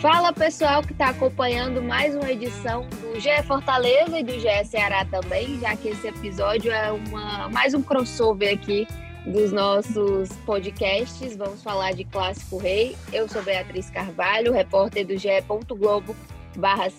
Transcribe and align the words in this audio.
Fala 0.00 0.32
pessoal 0.32 0.80
que 0.80 0.92
está 0.92 1.08
acompanhando 1.08 1.82
mais 1.82 2.14
uma 2.14 2.30
edição 2.30 2.86
do 2.88 3.18
GE 3.18 3.42
Fortaleza 3.44 4.16
e 4.16 4.22
do 4.22 4.32
GE 4.38 4.64
Ceará 4.64 5.04
também, 5.04 5.58
já 5.58 5.74
que 5.74 5.88
esse 5.88 6.06
episódio 6.06 6.70
é 6.70 6.92
uma, 6.92 7.48
mais 7.48 7.74
um 7.74 7.82
crossover 7.82 8.54
aqui 8.54 8.86
dos 9.26 9.50
nossos 9.50 10.28
podcasts. 10.46 11.36
Vamos 11.36 11.64
falar 11.64 11.94
de 11.94 12.04
Clássico 12.04 12.58
Rei. 12.58 12.96
Eu 13.12 13.28
sou 13.28 13.42
Beatriz 13.42 13.90
Carvalho, 13.90 14.52
repórter 14.52 15.04
do 15.04 15.18
GE. 15.18 15.28
Globo 15.68 16.14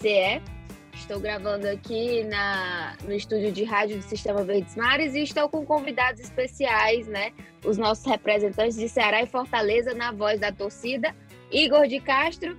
CE. 0.01 0.41
Estou 0.93 1.21
gravando 1.21 1.69
aqui 1.69 2.25
na, 2.25 2.97
no 3.05 3.13
estúdio 3.13 3.53
de 3.53 3.63
rádio 3.63 3.95
do 3.95 4.03
Sistema 4.03 4.43
Verdes 4.43 4.75
Mares 4.75 5.15
e 5.15 5.21
estou 5.21 5.47
com 5.47 5.65
convidados 5.65 6.19
especiais, 6.19 7.07
né? 7.07 7.31
Os 7.63 7.77
nossos 7.77 8.05
representantes 8.05 8.75
de 8.75 8.89
Ceará 8.89 9.23
e 9.23 9.25
Fortaleza 9.25 9.93
na 9.93 10.11
voz 10.11 10.37
da 10.37 10.51
torcida, 10.51 11.15
Igor 11.49 11.87
de 11.87 12.01
Castro 12.01 12.57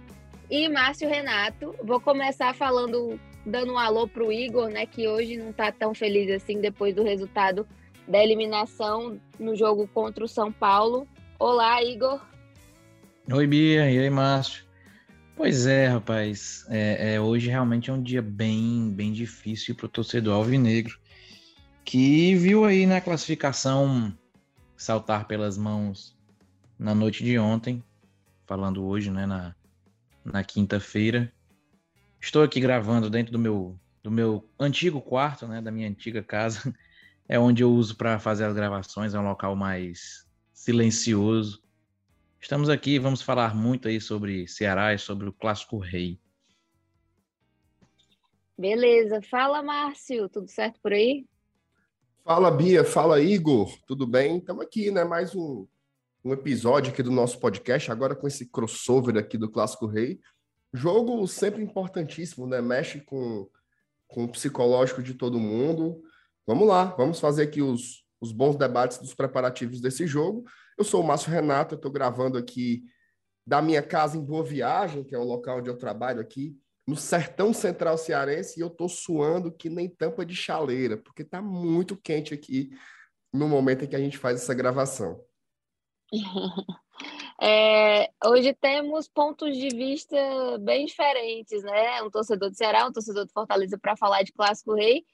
e 0.50 0.68
Márcio 0.68 1.08
Renato. 1.08 1.74
Vou 1.82 2.00
começar 2.00 2.52
falando, 2.54 3.18
dando 3.46 3.72
um 3.72 3.78
alô 3.78 4.08
para 4.08 4.24
o 4.24 4.32
Igor, 4.32 4.68
né? 4.68 4.84
Que 4.84 5.06
hoje 5.06 5.36
não 5.36 5.50
está 5.50 5.70
tão 5.70 5.94
feliz 5.94 6.28
assim 6.30 6.60
depois 6.60 6.94
do 6.94 7.04
resultado 7.04 7.66
da 8.08 8.22
eliminação 8.22 9.20
no 9.38 9.54
jogo 9.54 9.88
contra 9.94 10.24
o 10.24 10.28
São 10.28 10.52
Paulo. 10.52 11.06
Olá, 11.38 11.82
Igor. 11.82 12.20
Oi, 13.32 13.46
Bia. 13.46 13.88
E 13.88 13.98
aí, 14.00 14.10
Márcio? 14.10 14.64
Pois 15.36 15.66
é, 15.66 15.86
rapaz. 15.86 16.66
É, 16.68 17.14
é, 17.14 17.20
hoje 17.20 17.48
realmente 17.48 17.88
é 17.88 17.92
um 17.92 18.02
dia 18.02 18.20
bem, 18.20 18.90
bem 18.90 19.12
difícil 19.12 19.74
para 19.74 19.86
o 19.86 19.88
torcedor 19.88 20.34
alvinegro, 20.34 20.98
que 21.84 22.34
viu 22.34 22.64
aí 22.64 22.84
na 22.84 23.00
classificação 23.00 24.12
saltar 24.76 25.26
pelas 25.26 25.56
mãos 25.56 26.18
na 26.78 26.94
noite 26.94 27.22
de 27.22 27.38
ontem, 27.38 27.82
falando 28.46 28.84
hoje, 28.84 29.10
né, 29.10 29.24
na, 29.26 29.54
na 30.24 30.44
quinta-feira. 30.44 31.32
Estou 32.20 32.42
aqui 32.42 32.60
gravando 32.60 33.08
dentro 33.08 33.32
do 33.32 33.38
meu, 33.38 33.78
do 34.02 34.10
meu 34.10 34.48
antigo 34.58 35.00
quarto, 35.00 35.46
né, 35.46 35.60
da 35.60 35.70
minha 35.70 35.88
antiga 35.88 36.22
casa. 36.22 36.74
É 37.32 37.38
onde 37.38 37.62
eu 37.62 37.72
uso 37.72 37.96
para 37.96 38.18
fazer 38.18 38.42
as 38.42 38.52
gravações, 38.52 39.14
é 39.14 39.18
um 39.20 39.22
local 39.22 39.54
mais 39.54 40.26
silencioso 40.52 41.62
Estamos 42.42 42.70
aqui, 42.70 42.98
vamos 42.98 43.20
falar 43.20 43.54
muito 43.54 43.86
aí 43.86 44.00
sobre 44.00 44.48
Ceará 44.48 44.94
e 44.94 44.98
sobre 44.98 45.28
o 45.28 45.32
Clássico 45.32 45.78
Rei. 45.78 46.18
Beleza. 48.58 49.20
Fala, 49.30 49.62
Márcio, 49.62 50.26
tudo 50.28 50.48
certo 50.48 50.80
por 50.80 50.92
aí? 50.92 51.26
Fala, 52.24 52.50
Bia. 52.50 52.82
Fala, 52.82 53.20
Igor. 53.20 53.78
Tudo 53.86 54.06
bem? 54.06 54.38
Estamos 54.38 54.64
aqui, 54.64 54.90
né? 54.90 55.04
Mais 55.04 55.34
um, 55.36 55.66
um 56.24 56.32
episódio 56.32 56.92
aqui 56.92 57.02
do 57.02 57.10
nosso 57.10 57.38
podcast, 57.40 57.90
agora 57.90 58.14
com 58.14 58.26
esse 58.26 58.46
crossover 58.46 59.16
aqui 59.16 59.38
do 59.38 59.50
Clássico 59.50 59.86
Rei. 59.86 60.20
Jogo 60.72 61.26
sempre 61.26 61.62
importantíssimo, 61.62 62.46
né? 62.46 62.60
Mexe 62.60 63.00
com, 63.00 63.48
com 64.06 64.24
o 64.24 64.28
psicológico 64.28 65.02
de 65.02 65.14
todo 65.14 65.38
mundo. 65.38 66.02
Vamos 66.46 66.68
lá, 66.68 66.84
vamos 66.96 67.18
fazer 67.18 67.44
aqui 67.44 67.62
os, 67.62 68.04
os 68.20 68.32
bons 68.32 68.56
debates 68.56 68.98
dos 68.98 69.14
preparativos 69.14 69.80
desse 69.80 70.06
jogo. 70.06 70.44
Eu 70.76 70.84
sou 70.84 71.02
o 71.02 71.06
Márcio 71.06 71.30
Renato, 71.30 71.74
estou 71.74 71.90
gravando 71.90 72.36
aqui 72.36 72.84
da 73.46 73.62
minha 73.62 73.82
casa 73.82 74.16
em 74.16 74.24
Boa 74.24 74.44
Viagem, 74.44 75.02
que 75.02 75.14
é 75.14 75.18
o 75.18 75.24
local 75.24 75.58
onde 75.58 75.70
eu 75.70 75.76
trabalho 75.76 76.20
aqui, 76.20 76.56
no 76.86 76.96
sertão 76.96 77.52
central 77.52 77.96
cearense, 77.96 78.58
e 78.58 78.62
eu 78.62 78.68
estou 78.68 78.88
suando 78.88 79.50
que 79.50 79.70
nem 79.70 79.88
tampa 79.88 80.24
de 80.24 80.34
chaleira, 80.34 80.96
porque 80.96 81.22
está 81.22 81.40
muito 81.40 81.96
quente 81.96 82.34
aqui 82.34 82.70
no 83.32 83.48
momento 83.48 83.84
em 83.84 83.88
que 83.88 83.96
a 83.96 84.00
gente 84.00 84.18
faz 84.18 84.42
essa 84.42 84.54
gravação. 84.54 85.20
É, 87.42 88.10
hoje 88.26 88.52
temos 88.52 89.08
pontos 89.08 89.56
de 89.56 89.70
vista 89.70 90.14
bem 90.60 90.84
diferentes, 90.84 91.62
né? 91.62 92.02
Um 92.02 92.10
torcedor 92.10 92.50
do 92.50 92.54
Ceará, 92.54 92.86
um 92.86 92.92
torcedor 92.92 93.24
do 93.24 93.32
Fortaleza 93.32 93.78
para 93.78 93.96
falar 93.96 94.22
de 94.22 94.30
Clássico 94.30 94.74
Rei 94.74 95.06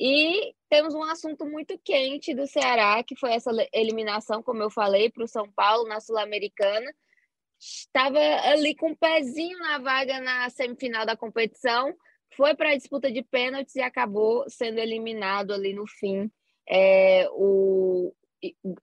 e 0.00 0.54
temos 0.68 0.94
um 0.94 1.02
assunto 1.02 1.44
muito 1.46 1.78
quente 1.78 2.34
do 2.34 2.46
Ceará, 2.46 3.02
que 3.02 3.14
foi 3.14 3.32
essa 3.32 3.50
eliminação, 3.72 4.42
como 4.42 4.62
eu 4.62 4.70
falei, 4.70 5.10
para 5.10 5.24
o 5.24 5.28
São 5.28 5.50
Paulo 5.52 5.86
na 5.86 6.00
Sul-Americana. 6.00 6.90
Estava 7.60 8.18
ali 8.18 8.74
com 8.74 8.88
o 8.88 8.90
um 8.92 8.96
pezinho 8.96 9.58
na 9.58 9.78
vaga 9.78 10.20
na 10.20 10.50
semifinal 10.50 11.06
da 11.06 11.16
competição, 11.16 11.94
foi 12.36 12.54
para 12.54 12.70
a 12.70 12.76
disputa 12.76 13.10
de 13.10 13.22
pênaltis 13.22 13.76
e 13.76 13.80
acabou 13.80 14.44
sendo 14.48 14.78
eliminado 14.78 15.52
ali 15.52 15.72
no 15.72 15.86
fim. 15.86 16.30
É, 16.68 17.28
o 17.32 18.12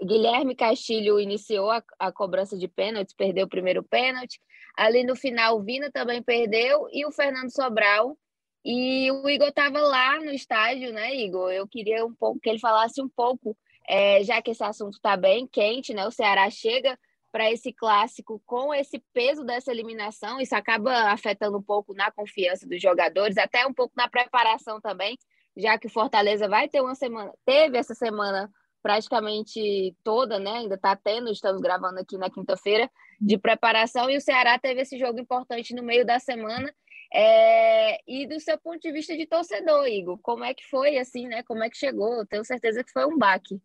Guilherme 0.03 0.55
Castilho 0.55 1.19
iniciou 1.19 1.69
a, 1.69 1.83
a 1.99 2.11
cobrança 2.11 2.57
de 2.57 2.67
pênaltis, 2.67 3.13
perdeu 3.13 3.45
o 3.45 3.49
primeiro 3.49 3.83
pênalti. 3.83 4.39
Ali 4.75 5.03
no 5.03 5.15
final, 5.15 5.57
o 5.57 5.63
Vina 5.63 5.91
também 5.91 6.23
perdeu 6.23 6.87
e 6.91 7.05
o 7.05 7.11
Fernando 7.11 7.51
Sobral 7.51 8.17
e 8.63 9.11
o 9.11 9.27
Igor 9.27 9.47
estava 9.47 9.79
lá 9.79 10.19
no 10.19 10.31
estádio, 10.31 10.93
né, 10.93 11.15
Igor? 11.15 11.51
Eu 11.51 11.67
queria 11.67 12.05
um 12.05 12.13
pouco 12.13 12.39
que 12.39 12.49
ele 12.49 12.59
falasse 12.59 13.01
um 13.01 13.09
pouco, 13.09 13.57
é, 13.87 14.23
já 14.23 14.41
que 14.41 14.51
esse 14.51 14.63
assunto 14.63 14.93
está 14.93 15.17
bem 15.17 15.47
quente, 15.47 15.93
né? 15.93 16.05
O 16.07 16.11
Ceará 16.11 16.49
chega 16.49 16.97
para 17.31 17.51
esse 17.51 17.71
clássico 17.71 18.41
com 18.45 18.73
esse 18.73 18.99
peso 19.13 19.43
dessa 19.43 19.71
eliminação, 19.71 20.39
isso 20.39 20.53
acaba 20.53 21.11
afetando 21.11 21.57
um 21.57 21.63
pouco 21.63 21.93
na 21.93 22.11
confiança 22.11 22.67
dos 22.67 22.81
jogadores, 22.81 23.37
até 23.37 23.65
um 23.65 23.73
pouco 23.73 23.93
na 23.95 24.09
preparação 24.09 24.81
também, 24.81 25.17
já 25.55 25.77
que 25.77 25.87
o 25.87 25.89
Fortaleza 25.89 26.47
vai 26.49 26.67
ter 26.67 26.81
uma 26.81 26.93
semana, 26.93 27.33
teve 27.45 27.77
essa 27.77 27.95
semana 27.95 28.51
praticamente 28.81 29.95
toda, 30.03 30.39
né? 30.39 30.51
Ainda 30.51 30.75
está 30.75 30.95
tendo, 30.95 31.31
estamos 31.31 31.61
gravando 31.61 31.99
aqui 31.99 32.17
na 32.17 32.29
quinta-feira, 32.29 32.89
de 33.19 33.37
preparação, 33.37 34.09
e 34.09 34.17
o 34.17 34.21
Ceará 34.21 34.57
teve 34.57 34.81
esse 34.81 34.97
jogo 34.97 35.19
importante 35.19 35.75
no 35.75 35.83
meio 35.83 36.05
da 36.05 36.19
semana 36.19 36.73
é, 37.13 37.99
e 38.07 38.25
do 38.25 38.39
seu 38.39 38.57
ponto 38.57 38.79
de 38.79 38.91
vista 38.91 39.15
de 39.15 39.27
torcedor, 39.27 39.85
Igor, 39.85 40.17
como 40.19 40.45
é 40.45 40.53
que 40.53 40.65
foi 40.67 40.97
assim, 40.97 41.27
né? 41.27 41.43
Como 41.43 41.61
é 41.63 41.69
que 41.69 41.77
chegou? 41.77 42.25
Tenho 42.25 42.45
certeza 42.45 42.83
que 42.83 42.91
foi 42.91 43.05
um 43.05 43.17
baque. 43.17 43.61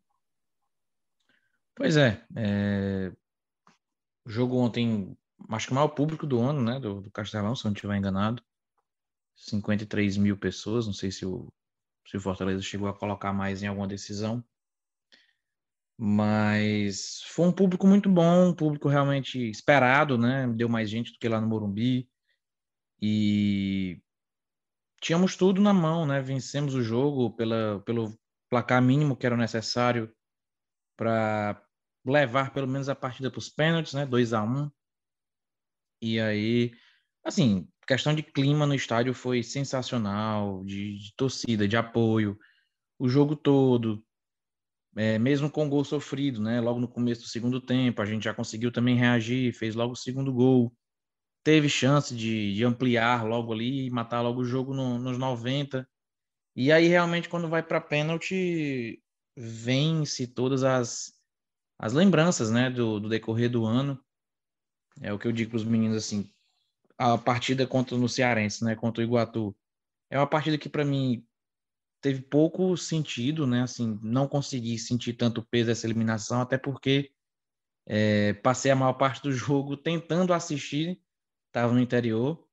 Pois 1.76 1.97
é, 1.97 2.25
é... 2.37 3.12
o 4.26 4.31
jogo 4.31 4.56
ontem, 4.56 5.16
acho 5.50 5.66
que 5.69 5.72
o 5.72 5.76
maior 5.76 5.88
público 5.88 6.26
do 6.26 6.41
ano, 6.41 6.60
né? 6.60 6.81
Do, 6.81 7.00
do 7.03 7.10
Castelão, 7.10 7.55
se 7.55 7.65
não 7.65 7.72
estiver 7.72 7.97
enganado. 7.97 8.43
53 9.37 10.16
mil 10.16 10.37
pessoas, 10.37 10.87
não 10.87 10.94
sei 10.94 11.10
se 11.10 11.25
o, 11.25 11.53
se 12.06 12.16
o 12.16 12.21
Fortaleza 12.21 12.62
chegou 12.62 12.88
a 12.88 12.99
colocar 12.99 13.32
mais 13.32 13.62
em 13.62 13.69
alguma 13.69 13.87
decisão. 13.87 14.43
Mas 15.99 17.23
foi 17.29 17.47
um 17.47 17.53
público 17.53 17.87
muito 17.87 18.09
bom, 18.11 18.49
um 18.49 18.55
público 18.55 18.89
realmente 18.89 19.39
esperado, 19.51 20.19
né? 20.19 20.47
Deu 20.49 20.69
mais 20.69 20.91
gente 20.91 21.12
do 21.12 21.19
que 21.19 21.29
lá 21.29 21.41
no 21.41 21.49
Morumbi. 21.49 22.09
E 23.01 24.03
tínhamos 25.01 25.37
tudo 25.37 25.61
na 25.61 25.73
mão, 25.73 26.06
né? 26.06 26.21
Vencemos 26.21 26.75
o 26.75 26.83
jogo 26.83 27.35
pela, 27.35 27.81
pelo 27.87 28.17
placar 28.51 28.83
mínimo 28.83 29.17
que 29.17 29.27
era 29.27 29.37
necessário 29.37 30.15
para 30.97 31.62
levar 32.05 32.53
pelo 32.53 32.69
menos 32.69 32.89
a 32.89 32.95
partida 32.95 33.31
para 33.31 33.39
os 33.39 33.49
pênaltis, 33.49 33.95
né? 33.95 34.06
2 34.06 34.33
a 34.33 34.43
1 34.43 34.71
E 36.03 36.21
aí, 36.21 36.73
assim, 37.25 37.69
questão 37.87 38.15
de 38.15 38.23
clima 38.23 38.67
no 38.67 38.75
estádio 38.75 39.15
foi 39.15 39.43
sensacional, 39.43 40.65
de, 40.65 40.99
de 40.99 41.15
torcida, 41.17 41.67
de 41.67 41.77
apoio, 41.77 42.39
o 42.99 43.09
jogo 43.09 43.37
todo, 43.37 44.05
é, 44.97 45.19
mesmo 45.19 45.51
com 45.51 45.67
o 45.67 45.69
gol 45.69 45.84
sofrido, 45.84 46.41
né? 46.41 46.61
Logo 46.61 46.81
no 46.81 46.89
começo 46.89 47.23
do 47.23 47.29
segundo 47.29 47.61
tempo, 47.61 48.01
a 48.03 48.07
gente 48.07 48.25
já 48.25 48.34
conseguiu 48.34 48.73
também 48.73 48.97
reagir, 48.97 49.53
fez 49.53 49.75
logo 49.75 49.93
o 49.93 49.97
segundo 49.97 50.33
gol 50.33 50.73
teve 51.47 51.69
chance 51.69 52.12
de, 52.12 52.55
de 52.55 52.65
ampliar 52.65 53.25
logo 53.25 53.53
ali 53.53 53.87
e 53.87 53.91
matar 53.91 54.21
logo 54.21 54.41
o 54.41 54.45
jogo 54.45 54.75
no, 54.75 54.99
nos 54.99 55.17
90. 55.17 55.89
E 56.56 56.73
aí, 56.73 56.89
realmente, 56.89 57.29
quando 57.29 57.49
vai 57.49 57.62
para 57.62 57.81
pênalti, 57.81 59.00
vence 59.37 60.26
todas 60.26 60.65
as, 60.65 61.12
as 61.79 61.93
lembranças 61.93 62.50
né, 62.50 62.69
do, 62.69 62.99
do 62.99 63.09
decorrer 63.09 63.49
do 63.49 63.65
ano. 63.65 63.97
É 65.00 65.12
o 65.12 65.19
que 65.20 65.29
eu 65.29 65.31
digo 65.31 65.50
para 65.50 65.59
os 65.59 65.65
meninos 65.65 65.97
assim: 65.97 66.29
a 66.99 67.17
partida 67.17 67.65
contra 67.65 67.97
no 67.97 68.09
Cearense, 68.09 68.65
né, 68.65 68.75
contra 68.75 69.00
o 69.00 69.06
Iguatu, 69.06 69.56
é 70.11 70.19
uma 70.19 70.26
partida 70.26 70.59
que 70.59 70.69
para 70.69 70.85
mim 70.85 71.25
teve 72.06 72.23
pouco 72.23 72.76
sentido, 72.76 73.49
né? 73.49 73.62
Assim, 73.62 73.99
não 74.00 74.29
consegui 74.29 74.79
sentir 74.79 75.14
tanto 75.14 75.43
peso 75.43 75.67
dessa 75.67 75.88
eliminação, 75.88 76.41
até 76.41 76.56
porque 76.56 77.11
é, 77.85 78.32
passei 78.35 78.70
a 78.70 78.76
maior 78.76 78.93
parte 78.93 79.20
do 79.20 79.32
jogo 79.35 79.76
tentando 79.76 80.32
assistir 80.32 81.00
estava 81.49 81.73
no 81.73 81.81
interior. 81.81 82.47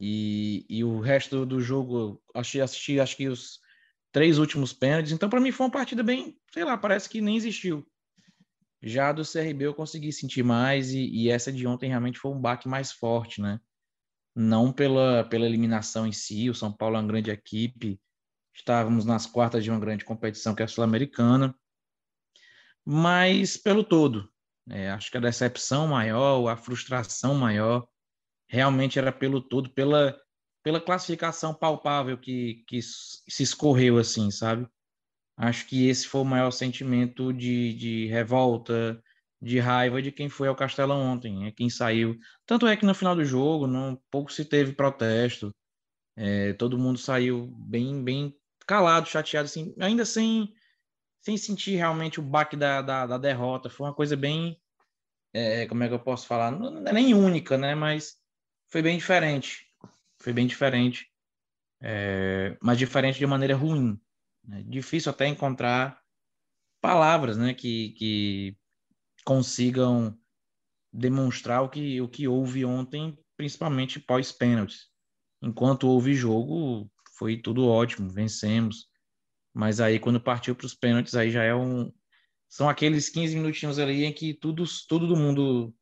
E, 0.00 0.64
e 0.70 0.82
o 0.82 1.00
resto 1.00 1.44
do 1.44 1.60
jogo, 1.60 2.22
assisti, 2.34 2.60
assisti 2.62 2.98
acho 2.98 3.14
que 3.14 3.28
os 3.28 3.60
três 4.10 4.38
últimos 4.38 4.72
pênaltis. 4.72 5.12
Então, 5.12 5.28
para 5.28 5.38
mim, 5.40 5.52
foi 5.52 5.66
uma 5.66 5.72
partida 5.72 6.02
bem, 6.02 6.40
sei 6.50 6.64
lá, 6.64 6.78
parece 6.78 7.10
que 7.10 7.20
nem 7.20 7.36
existiu. 7.36 7.86
Já 8.82 9.12
do 9.12 9.22
CRB 9.22 9.66
eu 9.66 9.74
consegui 9.74 10.12
sentir 10.12 10.42
mais 10.42 10.92
e, 10.92 11.06
e, 11.08 11.28
essa 11.28 11.52
de 11.52 11.66
ontem 11.66 11.90
realmente 11.90 12.18
foi 12.18 12.32
um 12.32 12.40
baque 12.40 12.66
mais 12.66 12.90
forte, 12.90 13.40
né? 13.40 13.60
Não 14.34 14.72
pela, 14.72 15.24
pela 15.24 15.46
eliminação 15.46 16.06
em 16.06 16.12
si, 16.12 16.48
o 16.48 16.54
São 16.54 16.72
Paulo 16.72 16.96
é 16.96 17.00
uma 17.00 17.06
grande 17.06 17.30
equipe, 17.30 18.00
estávamos 18.54 19.04
nas 19.04 19.26
quartas 19.26 19.64
de 19.64 19.70
uma 19.70 19.80
grande 19.80 20.04
competição 20.04 20.54
que 20.54 20.62
é 20.62 20.64
a 20.64 20.68
Sul-Americana, 20.68 21.54
mas 22.84 23.56
pelo 23.56 23.84
todo. 23.84 24.30
É, 24.68 24.90
acho 24.90 25.10
que 25.10 25.16
a 25.16 25.20
decepção 25.20 25.88
maior, 25.88 26.48
a 26.48 26.56
frustração 26.56 27.34
maior 27.34 27.86
realmente 28.48 28.98
era 28.98 29.10
pelo 29.10 29.40
todo, 29.40 29.70
pela, 29.70 30.16
pela 30.62 30.80
classificação 30.80 31.54
palpável 31.54 32.16
que, 32.18 32.64
que 32.66 32.80
se 32.82 33.42
escorreu 33.42 33.98
assim, 33.98 34.30
sabe? 34.30 34.68
Acho 35.36 35.66
que 35.66 35.88
esse 35.88 36.06
foi 36.06 36.20
o 36.20 36.24
maior 36.26 36.50
sentimento 36.50 37.32
de, 37.32 37.74
de 37.74 38.06
revolta, 38.06 39.02
de 39.40 39.58
raiva 39.58 40.00
de 40.00 40.12
quem 40.12 40.28
foi 40.28 40.46
ao 40.46 40.54
Castelão 40.54 41.00
ontem, 41.00 41.46
é 41.46 41.50
quem 41.50 41.68
saiu. 41.68 42.16
Tanto 42.46 42.66
é 42.66 42.76
que 42.76 42.86
no 42.86 42.94
final 42.94 43.16
do 43.16 43.24
jogo, 43.24 43.66
não 43.66 44.00
pouco 44.10 44.32
se 44.32 44.44
teve 44.44 44.72
protesto, 44.72 45.52
é, 46.14 46.52
todo 46.52 46.78
mundo 46.78 46.98
saiu 46.98 47.48
bem, 47.58 48.04
bem 48.04 48.36
calado, 48.72 49.06
chateado, 49.06 49.44
assim, 49.44 49.74
ainda 49.78 50.02
sem, 50.06 50.50
sem 51.20 51.36
sentir 51.36 51.76
realmente 51.76 52.18
o 52.18 52.22
baque 52.22 52.56
da, 52.56 52.80
da, 52.80 53.06
da 53.06 53.18
derrota. 53.18 53.68
Foi 53.68 53.86
uma 53.86 53.94
coisa 53.94 54.16
bem, 54.16 54.58
é, 55.34 55.66
como 55.66 55.84
é 55.84 55.88
que 55.88 55.94
eu 55.94 56.00
posso 56.00 56.26
falar? 56.26 56.50
Não 56.50 56.88
é 56.88 56.92
nem 56.92 57.12
única, 57.12 57.58
né? 57.58 57.74
Mas 57.74 58.16
foi 58.68 58.80
bem 58.80 58.96
diferente. 58.96 59.66
Foi 60.18 60.32
bem 60.32 60.46
diferente, 60.46 61.06
é, 61.82 62.56
mas 62.62 62.78
diferente 62.78 63.18
de 63.18 63.26
maneira 63.26 63.54
ruim. 63.54 64.00
Né? 64.42 64.62
Difícil 64.66 65.10
até 65.10 65.26
encontrar 65.26 66.00
palavras, 66.80 67.36
né? 67.36 67.52
Que, 67.52 67.90
que 67.90 68.56
consigam 69.22 70.18
demonstrar 70.90 71.62
o 71.62 71.68
que, 71.68 72.00
o 72.00 72.08
que 72.08 72.26
houve 72.26 72.64
ontem, 72.64 73.18
principalmente 73.36 74.00
pós-pênaltis. 74.00 74.86
Enquanto 75.42 75.88
houve 75.88 76.14
jogo, 76.14 76.90
foi 77.22 77.36
tudo 77.36 77.68
ótimo, 77.68 78.10
vencemos. 78.10 78.88
Mas 79.54 79.80
aí, 79.80 80.00
quando 80.00 80.20
partiu 80.20 80.56
para 80.56 80.66
os 80.66 80.74
pênaltis, 80.74 81.14
aí 81.14 81.30
já 81.30 81.44
é 81.44 81.54
um. 81.54 81.92
São 82.48 82.68
aqueles 82.68 83.08
15 83.08 83.36
minutinhos 83.36 83.78
ali 83.78 84.04
em 84.04 84.12
que 84.12 84.34
tudo, 84.34 84.64
tudo 84.88 85.06
do 85.06 85.16
mundo 85.16 85.72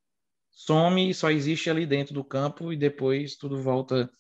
some, 0.50 1.14
só 1.14 1.31
existe 1.31 1.70
ali 1.70 1.87
dentro 1.87 2.12
do 2.12 2.22
campo 2.22 2.75
e 2.75 2.76
depois 2.76 3.37
tudo 3.37 3.56
volta. 3.62 4.12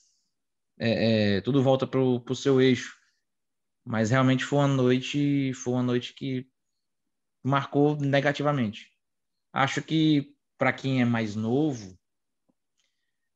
É, 0.78 1.36
é, 1.36 1.40
tudo 1.42 1.62
volta 1.62 1.86
para 1.86 2.00
o 2.00 2.34
seu 2.34 2.58
eixo. 2.58 2.96
Mas 3.84 4.08
realmente 4.10 4.42
foi 4.42 4.60
uma 4.60 4.68
noite, 4.68 5.52
foi 5.52 5.74
uma 5.74 5.82
noite 5.82 6.14
que 6.14 6.48
marcou 7.44 7.96
negativamente. 7.96 8.90
Acho 9.52 9.82
que 9.82 10.34
para 10.56 10.72
quem 10.72 11.02
é 11.02 11.04
mais 11.04 11.36
novo, 11.36 11.98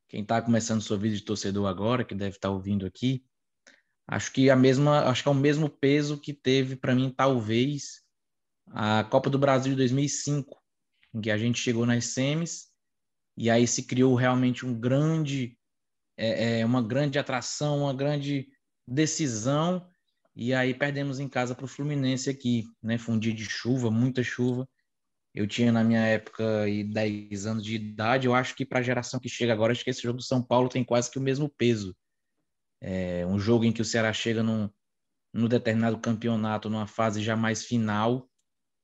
quem 0.07 0.23
está 0.23 0.41
começando 0.41 0.81
sua 0.81 0.97
vida 0.97 1.15
de 1.15 1.23
torcedor 1.23 1.67
agora, 1.67 2.03
que 2.03 2.15
deve 2.15 2.35
estar 2.35 2.47
tá 2.47 2.53
ouvindo 2.53 2.85
aqui, 2.85 3.23
acho 4.07 4.31
que 4.31 4.49
a 4.49 4.55
mesma, 4.55 5.09
acho 5.09 5.23
que 5.23 5.29
é 5.29 5.31
o 5.31 5.35
mesmo 5.35 5.69
peso 5.69 6.19
que 6.19 6.33
teve 6.33 6.75
para 6.75 6.95
mim 6.95 7.13
talvez 7.15 8.03
a 8.67 9.03
Copa 9.05 9.29
do 9.29 9.39
Brasil 9.39 9.71
de 9.71 9.77
2005, 9.77 10.61
em 11.13 11.21
que 11.21 11.31
a 11.31 11.37
gente 11.37 11.59
chegou 11.59 11.85
nas 11.85 12.05
semis 12.05 12.69
e 13.37 13.49
aí 13.49 13.67
se 13.67 13.83
criou 13.83 14.15
realmente 14.15 14.65
um 14.65 14.73
grande, 14.73 15.57
é, 16.17 16.59
é 16.59 16.65
uma 16.65 16.81
grande 16.81 17.19
atração, 17.19 17.79
uma 17.79 17.93
grande 17.93 18.47
decisão 18.87 19.87
e 20.35 20.53
aí 20.53 20.73
perdemos 20.73 21.19
em 21.19 21.29
casa 21.29 21.55
para 21.55 21.65
o 21.65 21.67
Fluminense 21.67 22.29
aqui, 22.29 22.65
né? 22.83 22.97
Foi 22.97 23.15
um 23.15 23.19
dia 23.19 23.33
de 23.33 23.45
chuva, 23.45 23.89
muita 23.89 24.23
chuva 24.23 24.67
eu 25.35 25.45
tinha 25.45 25.69
na 25.69 25.83
minha 25.83 25.99
época 25.99 26.61
aí 26.61 26.81
10 26.81 27.45
anos 27.45 27.63
de 27.63 27.75
idade, 27.75 28.25
eu 28.25 28.33
acho 28.33 28.55
que 28.55 28.65
para 28.65 28.79
a 28.79 28.81
geração 28.81 29.19
que 29.19 29.27
chega 29.27 29.51
agora, 29.51 29.73
acho 29.73 29.83
que 29.83 29.89
esse 29.89 30.01
jogo 30.01 30.17
do 30.17 30.23
São 30.23 30.41
Paulo 30.41 30.69
tem 30.69 30.83
quase 30.83 31.11
que 31.11 31.19
o 31.19 31.21
mesmo 31.21 31.49
peso. 31.49 31.93
É 32.81 33.25
um 33.25 33.39
jogo 33.39 33.65
em 33.65 33.71
que 33.71 33.81
o 33.81 33.85
Ceará 33.85 34.11
chega 34.13 34.43
num, 34.43 34.69
num 35.33 35.47
determinado 35.47 35.97
campeonato, 35.99 36.69
numa 36.69 36.87
fase 36.87 37.21
já 37.21 37.35
mais 37.35 37.65
final, 37.65 38.29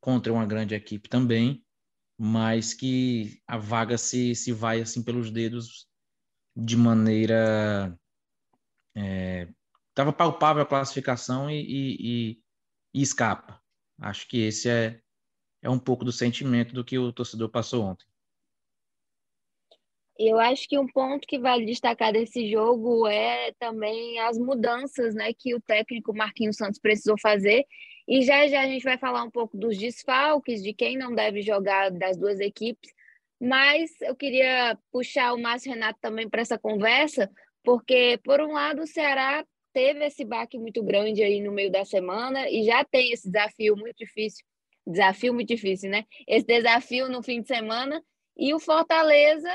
contra 0.02 0.34
uma 0.34 0.46
grande 0.46 0.74
equipe 0.74 1.08
também, 1.08 1.64
mas 2.18 2.74
que 2.74 3.42
a 3.48 3.58
vaga 3.58 3.98
se, 3.98 4.36
se 4.36 4.52
vai 4.52 4.82
assim 4.82 5.04
pelos 5.04 5.32
dedos 5.32 5.88
de 6.56 6.76
maneira. 6.76 7.98
Estava 9.90 10.10
é, 10.10 10.14
palpável 10.14 10.64
a 10.64 10.66
classificação 10.66 11.50
e, 11.50 11.62
e, 11.62 11.98
e, 12.00 12.44
e 12.96 13.02
escapa. 13.02 13.62
Acho 14.00 14.28
que 14.28 14.38
esse 14.42 14.70
é, 14.70 15.02
é 15.62 15.70
um 15.70 15.80
pouco 15.80 16.04
do 16.04 16.12
sentimento 16.12 16.74
do 16.74 16.84
que 16.84 16.98
o 16.98 17.14
torcedor 17.14 17.50
passou 17.50 17.86
ontem. 17.86 18.06
Eu 20.20 20.40
acho 20.40 20.68
que 20.68 20.78
um 20.78 20.88
ponto 20.88 21.28
que 21.28 21.40
vale 21.40 21.66
destacar 21.66 22.14
desse 22.14 22.50
jogo 22.50 23.08
é 23.08 23.52
também 23.60 24.20
as 24.20 24.38
mudanças 24.38 25.16
né, 25.16 25.34
que 25.34 25.56
o 25.56 25.62
técnico 25.62 26.16
Marquinhos 26.16 26.58
Santos 26.58 26.80
precisou 26.80 27.18
fazer. 27.20 27.66
E 28.08 28.22
já 28.22 28.48
já 28.48 28.62
a 28.62 28.68
gente 28.68 28.84
vai 28.84 28.98
falar 28.98 29.24
um 29.24 29.32
pouco 29.32 29.58
dos 29.58 29.78
desfalques, 29.78 30.62
de 30.62 30.74
quem 30.74 30.98
não 30.98 31.16
deve 31.16 31.42
jogar 31.42 31.90
das 31.92 32.18
duas 32.18 32.40
equipes. 32.40 32.92
Mas 33.40 33.90
eu 34.02 34.16
queria 34.16 34.78
puxar 34.92 35.34
o 35.34 35.42
Márcio 35.42 35.72
Renato 35.72 36.00
também 36.02 36.30
para 36.30 36.42
essa 36.42 36.60
conversa, 36.60 37.30
porque, 37.64 38.20
por 38.24 38.40
um 38.42 38.54
lado, 38.54 38.84
o 38.84 38.88
Ceará 38.88 39.46
teve 39.74 40.06
esse 40.06 40.26
baque 40.26 40.58
muito 40.60 40.84
grande 40.84 41.24
aí 41.24 41.42
no 41.42 41.52
meio 41.52 41.72
da 41.72 41.86
semana 41.86 42.50
e 42.50 42.64
já 42.64 42.84
tem 42.84 43.12
esse 43.12 43.32
desafio 43.32 43.76
muito 43.76 43.98
difícil 43.98 44.46
Desafio 44.86 45.34
muito 45.34 45.50
difícil, 45.50 45.90
né? 45.90 46.06
Esse 46.28 46.46
desafio 46.46 47.08
no 47.08 47.22
fim 47.22 47.42
de 47.42 47.48
semana. 47.48 48.04
E 48.38 48.54
o 48.54 48.60
Fortaleza 48.60 49.50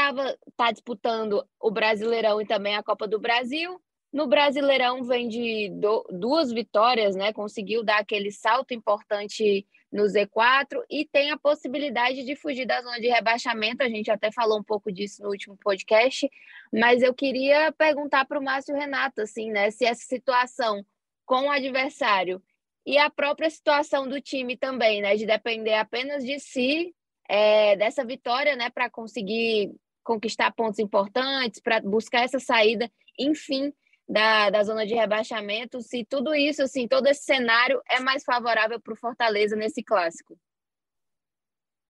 estava 0.00 0.38
tá 0.56 0.72
disputando 0.72 1.46
o 1.60 1.70
Brasileirão 1.70 2.40
e 2.40 2.46
também 2.46 2.76
a 2.76 2.82
Copa 2.82 3.06
do 3.06 3.20
Brasil. 3.20 3.80
No 4.12 4.26
Brasileirão 4.26 5.04
vem 5.04 5.28
de 5.28 5.70
do, 5.70 6.04
duas 6.10 6.50
vitórias, 6.50 7.14
né? 7.14 7.32
Conseguiu 7.32 7.84
dar 7.84 7.98
aquele 7.98 8.32
salto 8.32 8.74
importante 8.74 9.66
no 9.92 10.04
Z4 10.04 10.82
e 10.88 11.04
tem 11.04 11.30
a 11.30 11.38
possibilidade 11.38 12.24
de 12.24 12.34
fugir 12.34 12.66
da 12.66 12.80
zona 12.80 12.98
de 12.98 13.08
rebaixamento. 13.08 13.82
A 13.82 13.88
gente 13.88 14.10
até 14.10 14.32
falou 14.32 14.58
um 14.58 14.64
pouco 14.64 14.90
disso 14.90 15.22
no 15.22 15.28
último 15.28 15.56
podcast, 15.56 16.28
mas 16.72 17.02
eu 17.02 17.14
queria 17.14 17.72
perguntar 17.72 18.24
para 18.24 18.38
o 18.38 18.42
Márcio 18.42 18.74
Renato, 18.74 19.20
assim, 19.20 19.50
né? 19.50 19.70
Se 19.70 19.84
essa 19.84 20.02
situação 20.02 20.84
com 21.24 21.46
o 21.46 21.50
adversário 21.50 22.42
e 22.84 22.98
a 22.98 23.10
própria 23.10 23.50
situação 23.50 24.08
do 24.08 24.20
time 24.20 24.56
também, 24.56 25.02
né? 25.02 25.14
De 25.14 25.26
depender 25.26 25.74
apenas 25.74 26.24
de 26.24 26.40
si, 26.40 26.94
é, 27.28 27.76
dessa 27.76 28.04
vitória, 28.04 28.56
né? 28.56 28.70
Para 28.70 28.90
conseguir 28.90 29.70
conquistar 30.02 30.52
pontos 30.52 30.78
importantes, 30.78 31.60
para 31.60 31.80
buscar 31.80 32.22
essa 32.22 32.38
saída, 32.38 32.90
enfim, 33.18 33.72
da, 34.08 34.50
da 34.50 34.62
zona 34.64 34.86
de 34.86 34.94
rebaixamento. 34.94 35.80
Se 35.80 36.04
tudo 36.04 36.34
isso, 36.34 36.62
assim, 36.62 36.88
todo 36.88 37.06
esse 37.06 37.22
cenário 37.22 37.80
é 37.88 38.00
mais 38.00 38.24
favorável 38.24 38.80
para 38.80 38.92
o 38.92 38.96
Fortaleza 38.96 39.54
nesse 39.54 39.82
clássico. 39.82 40.36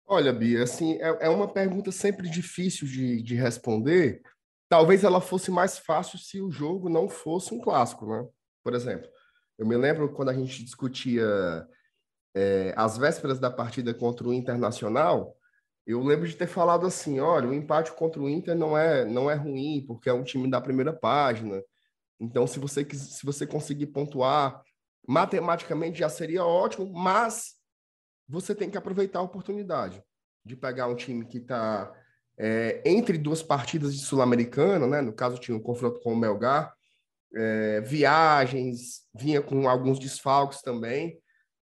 Olha, 0.06 0.32
Bia, 0.32 0.64
assim, 0.64 1.00
é, 1.00 1.26
é 1.26 1.28
uma 1.28 1.46
pergunta 1.46 1.92
sempre 1.92 2.28
difícil 2.28 2.86
de, 2.86 3.22
de 3.22 3.34
responder. 3.36 4.20
Talvez 4.68 5.04
ela 5.04 5.20
fosse 5.20 5.50
mais 5.50 5.78
fácil 5.78 6.18
se 6.18 6.40
o 6.40 6.50
jogo 6.50 6.88
não 6.88 7.08
fosse 7.08 7.54
um 7.54 7.60
clássico, 7.60 8.06
né? 8.06 8.28
Por 8.62 8.74
exemplo, 8.74 9.08
eu 9.56 9.66
me 9.66 9.76
lembro 9.76 10.12
quando 10.12 10.30
a 10.30 10.34
gente 10.34 10.64
discutia 10.64 11.24
é, 12.34 12.74
as 12.76 12.98
vésperas 12.98 13.38
da 13.38 13.50
partida 13.50 13.94
contra 13.94 14.26
o 14.26 14.34
Internacional, 14.34 15.36
eu 15.86 16.02
lembro 16.02 16.28
de 16.28 16.36
ter 16.36 16.46
falado 16.46 16.86
assim, 16.86 17.20
olha, 17.20 17.48
o 17.48 17.54
empate 17.54 17.92
contra 17.92 18.20
o 18.20 18.28
Inter 18.28 18.54
não 18.54 18.76
é 18.76 19.04
não 19.04 19.30
é 19.30 19.34
ruim, 19.34 19.84
porque 19.86 20.08
é 20.08 20.12
um 20.12 20.22
time 20.22 20.48
da 20.50 20.60
primeira 20.60 20.92
página. 20.92 21.62
Então, 22.18 22.46
se 22.46 22.58
você 22.58 22.84
se 22.94 23.24
você 23.24 23.46
conseguir 23.46 23.86
pontuar 23.86 24.62
matematicamente 25.06 25.98
já 25.98 26.08
seria 26.08 26.44
ótimo, 26.44 26.92
mas 26.92 27.54
você 28.28 28.54
tem 28.54 28.70
que 28.70 28.78
aproveitar 28.78 29.18
a 29.18 29.22
oportunidade 29.22 30.02
de 30.44 30.54
pegar 30.54 30.86
um 30.86 30.94
time 30.94 31.24
que 31.24 31.38
está 31.38 31.92
é, 32.38 32.80
entre 32.84 33.18
duas 33.18 33.42
partidas 33.42 33.94
de 33.94 34.00
sul-americana, 34.00 34.86
né? 34.86 35.00
No 35.00 35.12
caso 35.12 35.38
tinha 35.38 35.56
um 35.56 35.62
confronto 35.62 36.00
com 36.00 36.12
o 36.12 36.16
Melgar, 36.16 36.74
é, 37.34 37.80
viagens, 37.80 39.02
vinha 39.14 39.42
com 39.42 39.68
alguns 39.68 39.98
desfalques 39.98 40.62
também. 40.62 41.18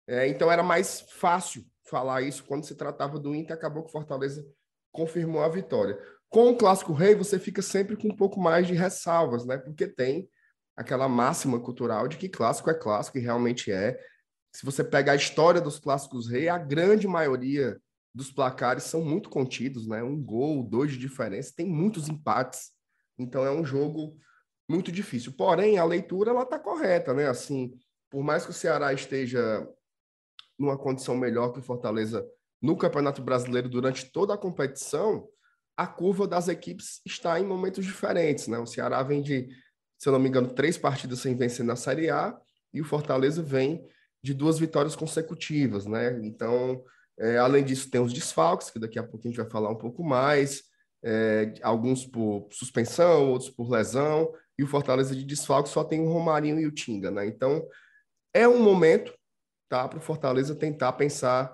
É, 0.06 0.28
então 0.28 0.50
era 0.50 0.62
mais 0.62 1.00
fácil 1.00 1.64
falar 1.84 2.22
isso 2.22 2.44
quando 2.44 2.64
se 2.64 2.74
tratava 2.74 3.18
do 3.18 3.34
Inter, 3.34 3.54
acabou 3.54 3.82
que 3.82 3.90
o 3.90 3.92
Fortaleza 3.92 4.44
confirmou 4.92 5.42
a 5.42 5.48
vitória. 5.48 5.98
Com 6.28 6.50
o 6.50 6.56
Clássico 6.56 6.92
Rei, 6.92 7.14
você 7.14 7.38
fica 7.38 7.62
sempre 7.62 7.96
com 7.96 8.08
um 8.08 8.16
pouco 8.16 8.40
mais 8.40 8.66
de 8.66 8.74
ressalvas, 8.74 9.44
né? 9.44 9.58
Porque 9.58 9.86
tem 9.86 10.28
aquela 10.76 11.08
máxima 11.08 11.60
cultural 11.60 12.08
de 12.08 12.16
que 12.16 12.28
clássico 12.28 12.70
é 12.70 12.74
clássico, 12.74 13.18
e 13.18 13.20
realmente 13.20 13.70
é. 13.70 13.98
Se 14.52 14.64
você 14.64 14.82
pega 14.82 15.12
a 15.12 15.16
história 15.16 15.60
dos 15.60 15.78
clássicos 15.78 16.28
rei, 16.28 16.48
a 16.48 16.58
grande 16.58 17.06
maioria 17.06 17.80
dos 18.14 18.30
placares 18.30 18.84
são 18.84 19.04
muito 19.04 19.28
contidos, 19.28 19.86
né? 19.86 20.02
Um 20.02 20.20
gol, 20.20 20.62
dois 20.62 20.92
de 20.92 20.98
diferença, 20.98 21.52
tem 21.56 21.66
muitos 21.66 22.08
empates. 22.08 22.70
Então 23.18 23.44
é 23.44 23.50
um 23.50 23.64
jogo 23.64 24.16
muito 24.68 24.90
difícil. 24.92 25.32
Porém, 25.32 25.78
a 25.78 25.84
leitura 25.84 26.30
ela 26.30 26.42
está 26.42 26.58
correta, 26.58 27.12
né? 27.12 27.28
Assim, 27.28 27.76
por 28.10 28.22
mais 28.22 28.44
que 28.44 28.50
o 28.50 28.54
Ceará 28.54 28.92
esteja 28.92 29.68
numa 30.58 30.78
condição 30.78 31.16
melhor 31.16 31.52
que 31.52 31.58
o 31.58 31.62
Fortaleza 31.62 32.26
no 32.60 32.76
Campeonato 32.76 33.22
Brasileiro 33.22 33.68
durante 33.68 34.10
toda 34.10 34.34
a 34.34 34.38
competição, 34.38 35.28
a 35.76 35.86
curva 35.86 36.26
das 36.26 36.48
equipes 36.48 37.00
está 37.04 37.38
em 37.38 37.44
momentos 37.44 37.84
diferentes, 37.84 38.46
né? 38.46 38.58
O 38.58 38.66
Ceará 38.66 39.02
vem 39.02 39.20
de, 39.20 39.48
se 39.98 40.08
eu 40.08 40.12
não 40.12 40.20
me 40.20 40.28
engano, 40.28 40.48
três 40.48 40.78
partidas 40.78 41.18
sem 41.18 41.36
vencer 41.36 41.64
na 41.64 41.76
Série 41.76 42.08
A 42.10 42.36
e 42.72 42.80
o 42.80 42.84
Fortaleza 42.84 43.42
vem 43.42 43.86
de 44.22 44.32
duas 44.32 44.58
vitórias 44.58 44.96
consecutivas, 44.96 45.84
né? 45.84 46.18
Então, 46.22 46.82
é, 47.18 47.36
além 47.36 47.64
disso, 47.64 47.90
tem 47.90 48.00
os 48.00 48.12
desfalques, 48.12 48.70
que 48.70 48.78
daqui 48.78 48.98
a 48.98 49.02
pouco 49.02 49.26
a 49.26 49.30
gente 49.30 49.40
vai 49.40 49.50
falar 49.50 49.70
um 49.70 49.76
pouco 49.76 50.02
mais. 50.02 50.62
é, 51.04 51.52
alguns 51.62 52.06
por 52.06 52.48
suspensão, 52.50 53.30
outros 53.30 53.50
por 53.50 53.70
lesão, 53.70 54.32
e 54.58 54.64
o 54.64 54.66
Fortaleza 54.66 55.14
de 55.14 55.22
desfalque 55.22 55.68
só 55.68 55.84
tem 55.84 56.00
o 56.00 56.10
Romarinho 56.10 56.58
e 56.58 56.66
o 56.66 56.72
Tinga, 56.72 57.10
né? 57.10 57.26
Então, 57.26 57.62
é 58.32 58.48
um 58.48 58.62
momento 58.62 59.12
para 59.88 59.98
o 59.98 60.00
Fortaleza 60.00 60.54
tentar 60.54 60.92
pensar 60.92 61.52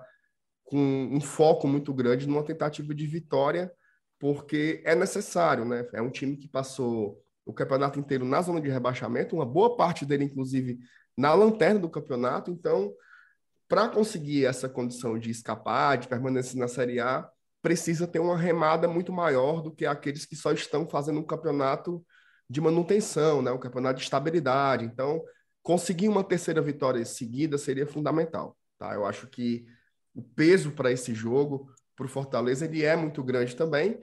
com 0.63 0.77
um 0.77 1.19
foco 1.19 1.67
muito 1.67 1.93
grande 1.93 2.27
numa 2.27 2.43
tentativa 2.43 2.93
de 2.95 3.05
vitória, 3.05 3.71
porque 4.19 4.81
é 4.85 4.95
necessário, 4.95 5.65
né? 5.65 5.85
É 5.93 6.01
um 6.01 6.09
time 6.09 6.37
que 6.37 6.47
passou 6.47 7.21
o 7.45 7.53
campeonato 7.53 7.99
inteiro 7.99 8.23
na 8.23 8.41
zona 8.41 8.61
de 8.61 8.69
rebaixamento, 8.69 9.35
uma 9.35 9.45
boa 9.45 9.75
parte 9.75 10.05
dele, 10.05 10.23
inclusive, 10.23 10.79
na 11.17 11.33
lanterna 11.33 11.79
do 11.79 11.89
campeonato. 11.89 12.51
Então, 12.51 12.93
para 13.67 13.89
conseguir 13.89 14.45
essa 14.45 14.69
condição 14.69 15.17
de 15.17 15.31
escapar, 15.31 15.97
de 15.97 16.07
permanecer 16.07 16.59
na 16.59 16.67
Série 16.67 16.99
A, 16.99 17.27
precisa 17.61 18.07
ter 18.07 18.19
uma 18.19 18.37
remada 18.37 18.87
muito 18.87 19.11
maior 19.11 19.61
do 19.61 19.71
que 19.71 19.85
aqueles 19.85 20.25
que 20.25 20.35
só 20.35 20.51
estão 20.51 20.87
fazendo 20.87 21.19
um 21.19 21.25
campeonato 21.25 22.05
de 22.49 22.59
manutenção, 22.59 23.41
né? 23.41 23.51
um 23.51 23.59
campeonato 23.59 23.97
de 23.97 24.03
estabilidade. 24.03 24.85
Então, 24.85 25.21
conseguir 25.63 26.07
uma 26.07 26.23
terceira 26.23 26.61
vitória 26.61 27.03
seguida 27.05 27.57
seria 27.57 27.85
fundamental. 27.85 28.57
Tá? 28.77 28.93
Eu 28.93 29.05
acho 29.05 29.27
que 29.27 29.65
o 30.13 30.21
peso 30.21 30.71
para 30.71 30.91
esse 30.91 31.13
jogo, 31.13 31.71
para 31.95 32.05
o 32.05 32.09
Fortaleza, 32.09 32.65
ele 32.65 32.83
é 32.83 32.95
muito 32.95 33.23
grande 33.23 33.55
também. 33.55 33.99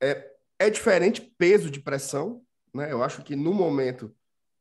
É, 0.00 0.30
é 0.58 0.70
diferente 0.70 1.20
peso 1.20 1.70
de 1.70 1.80
pressão, 1.80 2.42
né? 2.72 2.92
Eu 2.92 3.02
acho 3.02 3.22
que 3.22 3.34
no 3.34 3.52
momento 3.52 4.14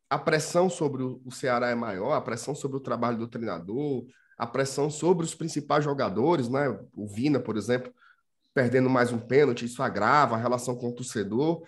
a 0.10 0.18
pressão 0.18 0.70
sobre 0.70 1.04
o 1.04 1.32
Ceará 1.32 1.70
é 1.70 1.76
maior, 1.76 2.14
a 2.14 2.22
pressão 2.22 2.56
sobre 2.56 2.78
o 2.78 2.82
trabalho 2.82 3.18
do 3.18 3.28
treinador, 3.28 4.06
a 4.38 4.48
pressão 4.48 4.90
sobre 4.90 5.24
os 5.24 5.36
principais 5.36 5.84
jogadores, 5.84 6.50
né? 6.50 6.68
O 6.96 7.08
Vina, 7.08 7.40
por 7.40 7.56
exemplo, 7.58 7.94
perdendo 8.54 8.90
mais 8.90 9.12
um 9.12 9.20
pênalti, 9.20 9.66
isso 9.66 9.84
agrava 9.84 10.36
a 10.36 10.40
relação 10.40 10.76
com 10.76 10.90
o 10.90 10.96
torcedor. 10.96 11.64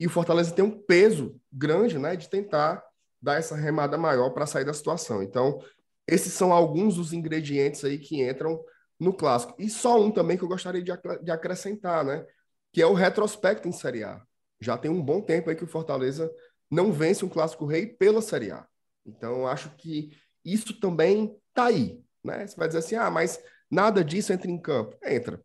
E 0.00 0.06
o 0.06 0.10
Fortaleza 0.10 0.52
tem 0.52 0.64
um 0.64 0.82
peso 0.82 1.38
grande, 1.52 1.98
né, 1.98 2.16
de 2.16 2.28
tentar 2.28 2.82
dar 3.24 3.38
essa 3.38 3.56
remada 3.56 3.96
maior 3.96 4.30
para 4.30 4.46
sair 4.46 4.64
da 4.64 4.74
situação. 4.74 5.22
Então, 5.22 5.58
esses 6.06 6.34
são 6.34 6.52
alguns 6.52 6.96
dos 6.96 7.12
ingredientes 7.12 7.82
aí 7.84 7.98
que 7.98 8.22
entram 8.22 8.62
no 9.00 9.14
clássico. 9.14 9.54
E 9.58 9.68
só 9.70 10.00
um 10.00 10.10
também 10.10 10.36
que 10.36 10.44
eu 10.44 10.48
gostaria 10.48 10.82
de, 10.82 10.92
de 11.22 11.30
acrescentar, 11.30 12.04
né, 12.04 12.24
que 12.70 12.82
é 12.82 12.86
o 12.86 12.92
retrospecto 12.92 13.66
em 13.66 13.72
Série 13.72 14.04
A. 14.04 14.22
Já 14.60 14.76
tem 14.76 14.90
um 14.90 15.02
bom 15.02 15.22
tempo 15.22 15.48
aí 15.48 15.56
que 15.56 15.64
o 15.64 15.68
Fortaleza 15.68 16.30
não 16.70 16.92
vence 16.92 17.24
um 17.24 17.28
clássico 17.28 17.64
rei 17.64 17.86
pela 17.86 18.20
Série 18.20 18.50
A. 18.50 18.66
Então, 19.06 19.46
acho 19.46 19.70
que 19.76 20.10
isso 20.44 20.78
também 20.78 21.34
tá 21.54 21.66
aí, 21.66 21.98
né? 22.22 22.46
Você 22.46 22.56
vai 22.56 22.68
dizer 22.68 22.80
assim: 22.80 22.94
"Ah, 22.94 23.10
mas 23.10 23.42
nada 23.70 24.04
disso 24.04 24.32
entra 24.32 24.50
em 24.50 24.60
campo". 24.60 24.96
Entra. 25.04 25.42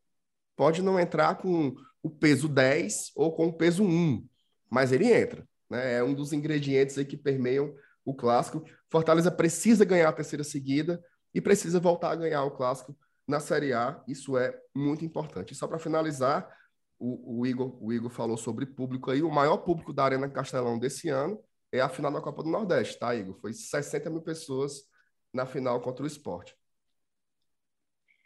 Pode 0.55 0.81
não 0.81 0.99
entrar 0.99 1.35
com 1.35 1.73
o 2.03 2.09
peso 2.09 2.47
10 2.47 3.11
ou 3.15 3.33
com 3.33 3.47
o 3.47 3.53
peso 3.53 3.83
1, 3.83 4.25
mas 4.69 4.91
ele 4.91 5.11
entra, 5.11 5.47
né? 5.69 5.95
É 5.95 6.03
um 6.03 6.13
dos 6.13 6.33
ingredientes 6.33 6.97
aí 6.97 7.05
que 7.05 7.17
permeiam 7.17 7.73
o 8.03 8.13
clássico. 8.13 8.63
Fortaleza 8.89 9.31
precisa 9.31 9.85
ganhar 9.85 10.09
a 10.09 10.13
terceira 10.13 10.43
seguida 10.43 11.03
e 11.33 11.39
precisa 11.39 11.79
voltar 11.79 12.11
a 12.11 12.15
ganhar 12.15 12.43
o 12.43 12.51
clássico 12.51 12.97
na 13.27 13.39
Série 13.39 13.73
A. 13.73 14.01
Isso 14.07 14.37
é 14.37 14.57
muito 14.75 15.05
importante. 15.05 15.53
E 15.53 15.55
só 15.55 15.67
para 15.67 15.77
finalizar, 15.79 16.49
o, 16.97 17.39
o, 17.39 17.45
Igor, 17.45 17.77
o 17.81 17.93
Igor 17.93 18.09
falou 18.09 18.37
sobre 18.37 18.65
público 18.65 19.11
aí. 19.11 19.21
O 19.21 19.31
maior 19.31 19.57
público 19.57 19.93
da 19.93 20.03
Arena 20.03 20.29
Castelão 20.29 20.79
desse 20.79 21.09
ano 21.09 21.39
é 21.71 21.79
a 21.79 21.89
final 21.89 22.11
da 22.11 22.21
Copa 22.21 22.43
do 22.43 22.49
Nordeste, 22.49 22.97
tá, 22.97 23.15
Igor? 23.15 23.39
Foi 23.39 23.53
60 23.53 24.09
mil 24.09 24.21
pessoas 24.21 24.83
na 25.31 25.45
final 25.45 25.79
contra 25.81 26.03
o 26.03 26.07
esporte. 26.07 26.55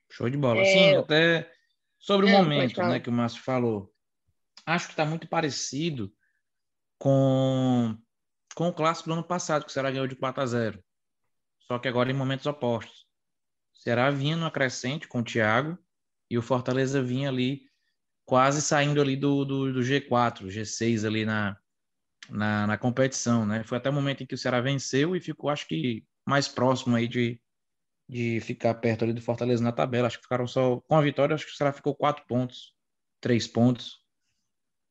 Show 0.09 0.29
de 0.29 0.37
bola. 0.37 0.61
É... 0.61 0.65
Sim, 0.65 0.95
até 0.95 1.51
sobre 1.99 2.27
o 2.27 2.29
é, 2.29 2.37
momento 2.37 2.81
né, 2.83 2.99
que 2.99 3.09
o 3.09 3.13
Márcio 3.13 3.43
falou. 3.43 3.91
Acho 4.65 4.87
que 4.87 4.93
está 4.93 5.05
muito 5.05 5.27
parecido 5.27 6.11
com, 7.03 7.97
com 8.55 8.69
o 8.69 8.73
clássico 8.73 9.09
do 9.09 9.13
ano 9.13 9.23
passado, 9.25 9.65
que 9.65 9.69
o 9.69 9.73
Ceará 9.73 9.91
ganhou 9.91 10.07
de 10.07 10.15
4 10.15 10.41
a 10.41 10.45
0. 10.45 10.81
Só 11.67 11.77
que 11.77 11.89
agora 11.89 12.09
em 12.09 12.13
momentos 12.13 12.45
opostos. 12.45 13.05
O 13.75 13.79
Ceará 13.81 14.09
vinha 14.09 14.37
no 14.37 14.49
crescente 14.49 15.05
com 15.05 15.19
o 15.19 15.23
Thiago 15.23 15.77
e 16.29 16.37
o 16.37 16.41
Fortaleza 16.41 17.03
vinha 17.03 17.27
ali 17.27 17.63
quase 18.25 18.61
saindo 18.61 19.01
ali 19.01 19.17
do, 19.17 19.43
do, 19.43 19.73
do 19.73 19.81
G4, 19.81 20.47
G6 20.47 21.05
ali 21.05 21.25
na, 21.25 21.57
na, 22.29 22.67
na, 22.67 22.77
competição, 22.77 23.45
né? 23.45 23.65
Foi 23.65 23.79
até 23.79 23.89
o 23.89 23.93
momento 23.93 24.23
em 24.23 24.25
que 24.25 24.35
o 24.35 24.37
Ceará 24.37 24.61
venceu 24.61 25.13
e 25.13 25.19
ficou, 25.19 25.49
acho 25.49 25.67
que, 25.67 26.05
mais 26.25 26.47
próximo 26.47 26.95
aí 26.95 27.05
de, 27.05 27.37
de 28.07 28.39
ficar 28.39 28.75
perto 28.75 29.03
ali 29.03 29.11
do 29.11 29.21
Fortaleza 29.21 29.61
na 29.61 29.73
tabela. 29.73 30.07
Acho 30.07 30.19
que 30.19 30.23
ficaram 30.23 30.47
só, 30.47 30.79
com 30.79 30.95
a 30.95 31.01
vitória, 31.01 31.35
acho 31.35 31.45
que 31.45 31.51
o 31.51 31.55
Ceará 31.55 31.73
ficou 31.73 31.93
quatro 31.93 32.25
pontos, 32.27 32.73
três 33.19 33.45
pontos. 33.45 34.02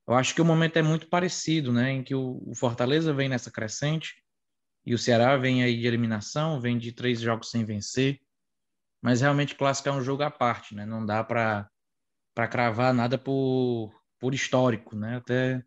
Eu 0.06 0.14
acho 0.14 0.34
que 0.34 0.40
o 0.40 0.44
momento 0.44 0.76
é 0.76 0.82
muito 0.82 1.08
parecido, 1.08 1.72
né? 1.72 1.92
Em 1.92 2.02
que 2.02 2.14
o, 2.14 2.42
o 2.46 2.54
Fortaleza 2.54 3.12
vem 3.12 3.28
nessa 3.28 3.50
crescente 3.50 4.22
e 4.84 4.94
o 4.94 4.98
Ceará 4.98 5.36
vem 5.36 5.62
aí 5.62 5.78
de 5.78 5.86
eliminação, 5.86 6.60
vem 6.60 6.76
de 6.76 6.92
três 6.92 7.20
jogos 7.20 7.50
sem 7.50 7.64
vencer. 7.64 8.20
Mas 9.00 9.20
realmente 9.20 9.54
clássico 9.54 9.88
é 9.88 9.92
um 9.92 10.02
jogo 10.02 10.22
à 10.22 10.30
parte, 10.30 10.74
né? 10.74 10.84
Não 10.86 11.04
dá 11.04 11.22
para 11.22 11.68
para 12.34 12.48
cravar 12.48 12.94
nada 12.94 13.18
por, 13.18 13.92
por 14.18 14.34
histórico, 14.34 14.96
né? 14.96 15.16
Até 15.16 15.62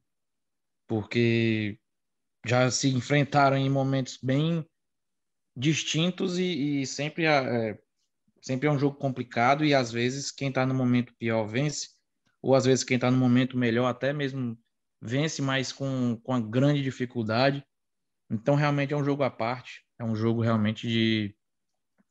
porque 0.88 1.80
já 2.46 2.70
se 2.70 2.90
enfrentaram 2.90 3.58
em 3.58 3.70
momentos 3.70 4.18
bem 4.22 4.68
distintos 5.56 6.38
e, 6.38 6.82
e 6.82 6.88
sempre, 6.88 7.26
é, 7.26 7.80
sempre 8.42 8.68
é 8.68 8.72
um 8.72 8.80
jogo 8.80 8.98
complicado 8.98 9.64
e 9.64 9.74
às 9.74 9.92
vezes 9.92 10.32
quem 10.32 10.50
está 10.50 10.66
no 10.66 10.74
momento 10.74 11.16
pior 11.16 11.46
vence, 11.46 11.95
ou 12.46 12.54
às 12.54 12.64
vezes 12.64 12.84
quem 12.84 12.94
está 12.94 13.10
no 13.10 13.18
momento 13.18 13.58
melhor 13.58 13.88
até 13.88 14.14
mesmo 14.14 14.56
vence, 15.02 15.42
mas 15.42 15.72
com, 15.72 16.16
com 16.24 16.32
a 16.32 16.40
grande 16.40 16.84
dificuldade. 16.84 17.66
Então 18.30 18.54
realmente 18.54 18.94
é 18.94 18.98
um 18.98 19.04
jogo 19.04 19.24
à 19.24 19.32
parte, 19.32 19.84
é 19.98 20.04
um 20.04 20.16
jogo 20.16 20.42
realmente 20.42 20.88
de, 20.88 21.36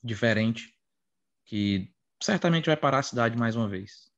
diferente 0.02 0.74
que 1.44 1.88
certamente 2.20 2.66
vai 2.66 2.76
parar 2.76 2.98
a 2.98 3.02
cidade 3.04 3.38
mais 3.38 3.54
uma 3.54 3.68
vez. 3.68 4.10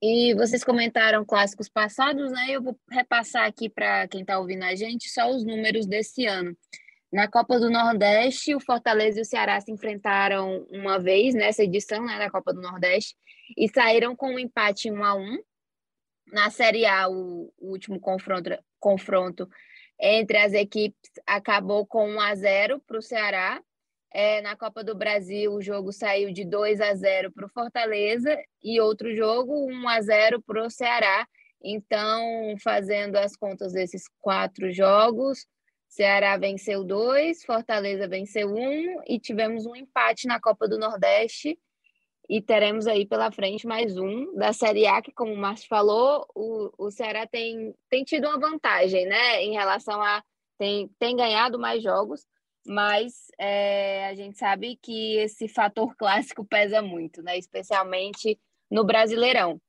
E 0.00 0.32
vocês 0.34 0.62
comentaram 0.62 1.24
clássicos 1.24 1.68
passados, 1.68 2.30
né? 2.30 2.46
Eu 2.50 2.62
vou 2.62 2.78
repassar 2.88 3.46
aqui 3.46 3.68
para 3.68 4.06
quem 4.06 4.20
está 4.20 4.38
ouvindo 4.38 4.62
a 4.62 4.76
gente 4.76 5.10
só 5.10 5.28
os 5.28 5.44
números 5.44 5.86
desse 5.86 6.24
ano. 6.24 6.56
Na 7.12 7.26
Copa 7.26 7.58
do 7.58 7.68
Nordeste, 7.68 8.54
o 8.54 8.60
Fortaleza 8.60 9.18
e 9.18 9.22
o 9.22 9.24
Ceará 9.24 9.60
se 9.60 9.72
enfrentaram 9.72 10.64
uma 10.70 11.00
vez 11.00 11.34
nessa 11.34 11.64
edição 11.64 12.04
né, 12.04 12.16
da 12.16 12.30
Copa 12.30 12.52
do 12.52 12.60
Nordeste 12.60 13.16
e 13.56 13.68
saíram 13.68 14.16
com 14.16 14.34
um 14.34 14.38
empate 14.38 14.90
1 14.90 15.04
a 15.04 15.14
1. 15.14 15.38
Na 16.32 16.50
Série 16.50 16.86
A, 16.86 17.08
o, 17.08 17.52
o 17.58 17.70
último 17.70 18.00
confronto, 18.00 18.50
confronto 18.80 19.48
entre 19.98 20.38
as 20.38 20.52
equipes 20.52 21.10
acabou 21.26 21.86
com 21.86 22.08
1 22.08 22.20
a 22.20 22.34
0 22.34 22.80
para 22.86 22.98
o 22.98 23.02
Ceará 23.02 23.62
é, 24.18 24.40
na 24.40 24.56
Copa 24.56 24.82
do 24.82 24.94
Brasil, 24.94 25.52
o 25.52 25.60
jogo 25.60 25.92
saiu 25.92 26.32
de 26.32 26.42
2 26.42 26.80
a 26.80 26.94
0 26.94 27.30
para 27.30 27.44
o 27.44 27.50
Fortaleza 27.50 28.34
e 28.62 28.80
outro 28.80 29.14
jogo 29.14 29.70
1 29.70 29.88
a 29.90 30.00
0 30.00 30.42
para 30.42 30.64
o 30.64 30.70
Ceará. 30.70 31.28
Então, 31.62 32.54
fazendo 32.64 33.16
as 33.16 33.36
contas 33.36 33.74
desses 33.74 34.04
quatro 34.20 34.72
jogos, 34.72 35.46
Ceará 35.86 36.36
venceu 36.38 36.82
dois, 36.82 37.44
Fortaleza 37.44 38.08
venceu 38.08 38.54
um 38.54 39.02
e 39.06 39.20
tivemos 39.20 39.66
um 39.66 39.76
empate 39.76 40.26
na 40.26 40.40
Copa 40.40 40.66
do 40.66 40.78
Nordeste. 40.78 41.58
E 42.28 42.42
teremos 42.42 42.86
aí 42.86 43.06
pela 43.06 43.30
frente 43.30 43.66
mais 43.66 43.96
um 43.96 44.34
da 44.34 44.52
Série 44.52 44.86
A, 44.86 45.00
que, 45.00 45.12
como 45.12 45.32
o 45.32 45.36
Márcio 45.36 45.68
falou, 45.68 46.26
o, 46.34 46.70
o 46.76 46.90
Ceará 46.90 47.26
tem, 47.26 47.72
tem 47.88 48.02
tido 48.02 48.26
uma 48.26 48.38
vantagem, 48.38 49.06
né? 49.06 49.42
Em 49.42 49.52
relação 49.52 50.02
a. 50.02 50.22
Tem, 50.58 50.88
tem 50.98 51.14
ganhado 51.14 51.58
mais 51.58 51.82
jogos, 51.82 52.26
mas 52.66 53.26
é, 53.38 54.08
a 54.08 54.14
gente 54.14 54.38
sabe 54.38 54.78
que 54.82 55.16
esse 55.18 55.48
fator 55.48 55.94
clássico 55.96 56.44
pesa 56.44 56.82
muito, 56.82 57.22
né? 57.22 57.38
especialmente 57.38 58.38
no 58.70 58.84
Brasileirão. 58.84 59.60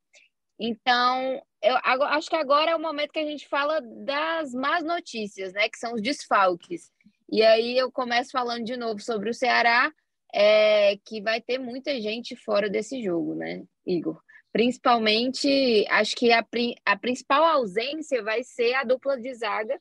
Então, 0.60 1.42
eu 1.62 1.76
acho 2.06 2.30
que 2.30 2.36
agora 2.36 2.72
é 2.72 2.76
o 2.76 2.82
momento 2.82 3.12
que 3.12 3.20
a 3.20 3.26
gente 3.26 3.48
fala 3.48 3.80
das 3.82 4.54
más 4.54 4.84
notícias, 4.84 5.54
né? 5.54 5.70
que 5.70 5.78
são 5.78 5.94
os 5.94 6.02
desfalques. 6.02 6.92
E 7.30 7.44
aí 7.44 7.78
eu 7.78 7.92
começo 7.92 8.32
falando 8.32 8.64
de 8.64 8.78
novo 8.78 9.00
sobre 9.02 9.30
o 9.30 9.34
Ceará, 9.34 9.92
é, 10.34 10.98
que 11.06 11.22
vai 11.22 11.42
ter 11.42 11.58
muita 11.58 12.00
gente 12.02 12.36
fora 12.36 12.70
desse 12.70 13.02
jogo, 13.02 13.36
né, 13.36 13.64
Igor? 13.86 14.22
Principalmente, 14.52 15.86
acho 15.90 16.16
que 16.16 16.32
a, 16.32 16.46
a 16.86 16.98
principal 16.98 17.44
ausência 17.44 18.24
vai 18.24 18.44
ser 18.44 18.74
a 18.74 18.84
dupla 18.84 19.20
de 19.20 19.34
zaga, 19.34 19.80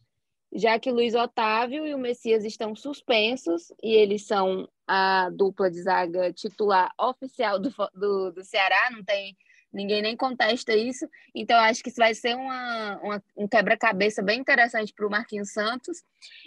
já 0.53 0.79
que 0.79 0.91
Luiz 0.91 1.15
Otávio 1.15 1.87
e 1.87 1.95
o 1.95 1.99
Messias 1.99 2.45
estão 2.45 2.75
suspensos 2.75 3.73
e 3.83 3.93
eles 3.93 4.27
são 4.27 4.69
a 4.87 5.31
dupla 5.31 5.71
de 5.71 5.83
zaga 5.83 6.33
titular 6.33 6.93
oficial 6.99 7.59
do, 7.59 7.71
do, 7.95 8.33
do 8.33 8.45
Ceará, 8.45 8.91
não 8.91 9.05
tem 9.05 9.37
ninguém 9.73 10.01
nem 10.01 10.17
contesta 10.17 10.75
isso. 10.75 11.09
Então, 11.35 11.59
acho 11.59 11.83
que 11.83 11.91
isso 11.91 11.99
vai 11.99 12.15
ser 12.15 12.35
uma, 12.35 12.99
uma 13.03 13.25
um 13.37 13.47
quebra-cabeça 13.47 14.23
bem 14.23 14.41
interessante 14.41 14.93
para 14.93 15.07
o 15.07 15.11
Marquinhos 15.11 15.53
Santos. 15.53 16.03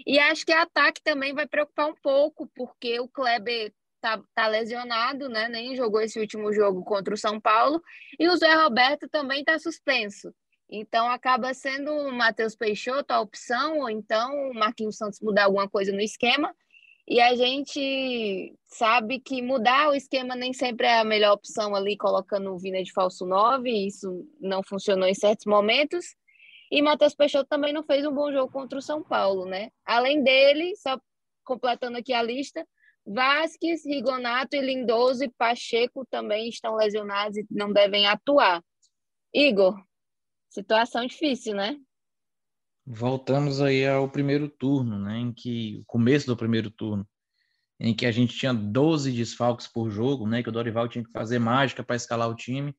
E 0.05 0.17
acho 0.19 0.45
que 0.45 0.53
o 0.53 0.57
ataque 0.57 1.01
também 1.03 1.33
vai 1.33 1.47
preocupar 1.47 1.87
um 1.87 1.95
pouco, 1.95 2.49
porque 2.55 2.99
o 2.99 3.07
Kleber 3.07 3.71
tá, 4.01 4.21
tá 4.33 4.47
lesionado, 4.47 5.29
né? 5.29 5.47
Nem 5.47 5.75
jogou 5.75 6.01
esse 6.01 6.19
último 6.19 6.51
jogo 6.53 6.83
contra 6.83 7.13
o 7.13 7.17
São 7.17 7.39
Paulo. 7.39 7.81
E 8.19 8.27
o 8.27 8.35
Zé 8.35 8.53
Roberto 8.53 9.07
também 9.09 9.39
está 9.39 9.57
suspenso. 9.59 10.33
Então 10.69 11.09
acaba 11.09 11.53
sendo 11.53 11.91
o 11.91 12.11
Matheus 12.11 12.55
Peixoto 12.55 13.11
a 13.11 13.21
opção, 13.21 13.79
ou 13.79 13.89
então 13.89 14.51
o 14.51 14.53
Marquinhos 14.53 14.97
Santos 14.97 15.19
mudar 15.19 15.45
alguma 15.45 15.67
coisa 15.67 15.91
no 15.91 16.01
esquema. 16.01 16.53
E 17.07 17.19
a 17.19 17.35
gente 17.35 18.55
sabe 18.67 19.19
que 19.19 19.41
mudar 19.41 19.89
o 19.89 19.95
esquema 19.95 20.35
nem 20.35 20.53
sempre 20.53 20.85
é 20.85 20.99
a 20.99 21.03
melhor 21.03 21.33
opção 21.33 21.75
ali, 21.75 21.97
colocando 21.97 22.53
o 22.53 22.59
Vina 22.59 22.83
de 22.83 22.93
falso 22.93 23.25
9, 23.25 23.67
isso 23.71 24.29
não 24.39 24.61
funcionou 24.61 25.07
em 25.07 25.15
certos 25.15 25.47
momentos. 25.47 26.05
E 26.71 26.83
Matheus 26.83 27.15
Peixoto 27.15 27.49
também 27.49 27.73
não 27.73 27.83
fez 27.83 28.05
um 28.05 28.13
bom 28.13 28.31
jogo 28.31 28.51
contra 28.51 28.77
o 28.77 28.81
São 28.81 29.01
Paulo, 29.01 29.45
né? 29.45 29.71
Além 29.83 30.21
dele, 30.23 30.75
só 30.75 31.01
completando 31.43 31.97
aqui 31.97 32.13
a 32.13 32.21
lista, 32.21 32.63
Vasques, 33.05 33.85
Rigonato 33.85 34.55
e 34.55 34.61
Lindoso 34.61 35.23
e 35.23 35.31
Pacheco 35.31 36.05
também 36.09 36.49
estão 36.49 36.75
lesionados 36.75 37.37
e 37.37 37.45
não 37.49 37.71
devem 37.71 38.07
atuar. 38.07 38.63
Igor, 39.33 39.81
situação 40.49 41.05
difícil, 41.05 41.55
né? 41.55 41.77
Voltamos 42.85 43.61
aí 43.61 43.87
ao 43.87 44.09
primeiro 44.09 44.49
turno, 44.49 44.97
né, 44.97 45.17
em 45.19 45.31
que 45.31 45.77
o 45.81 45.85
começo 45.85 46.25
do 46.25 46.35
primeiro 46.35 46.71
turno, 46.71 47.07
em 47.79 47.95
que 47.95 48.05
a 48.05 48.11
gente 48.11 48.35
tinha 48.35 48.51
12 48.51 49.11
desfalques 49.11 49.67
por 49.67 49.91
jogo, 49.91 50.27
né, 50.27 50.41
que 50.41 50.49
o 50.49 50.51
Dorival 50.51 50.87
tinha 50.87 51.03
que 51.03 51.11
fazer 51.11 51.37
mágica 51.37 51.83
para 51.83 51.95
escalar 51.95 52.27
o 52.27 52.35
time. 52.35 52.75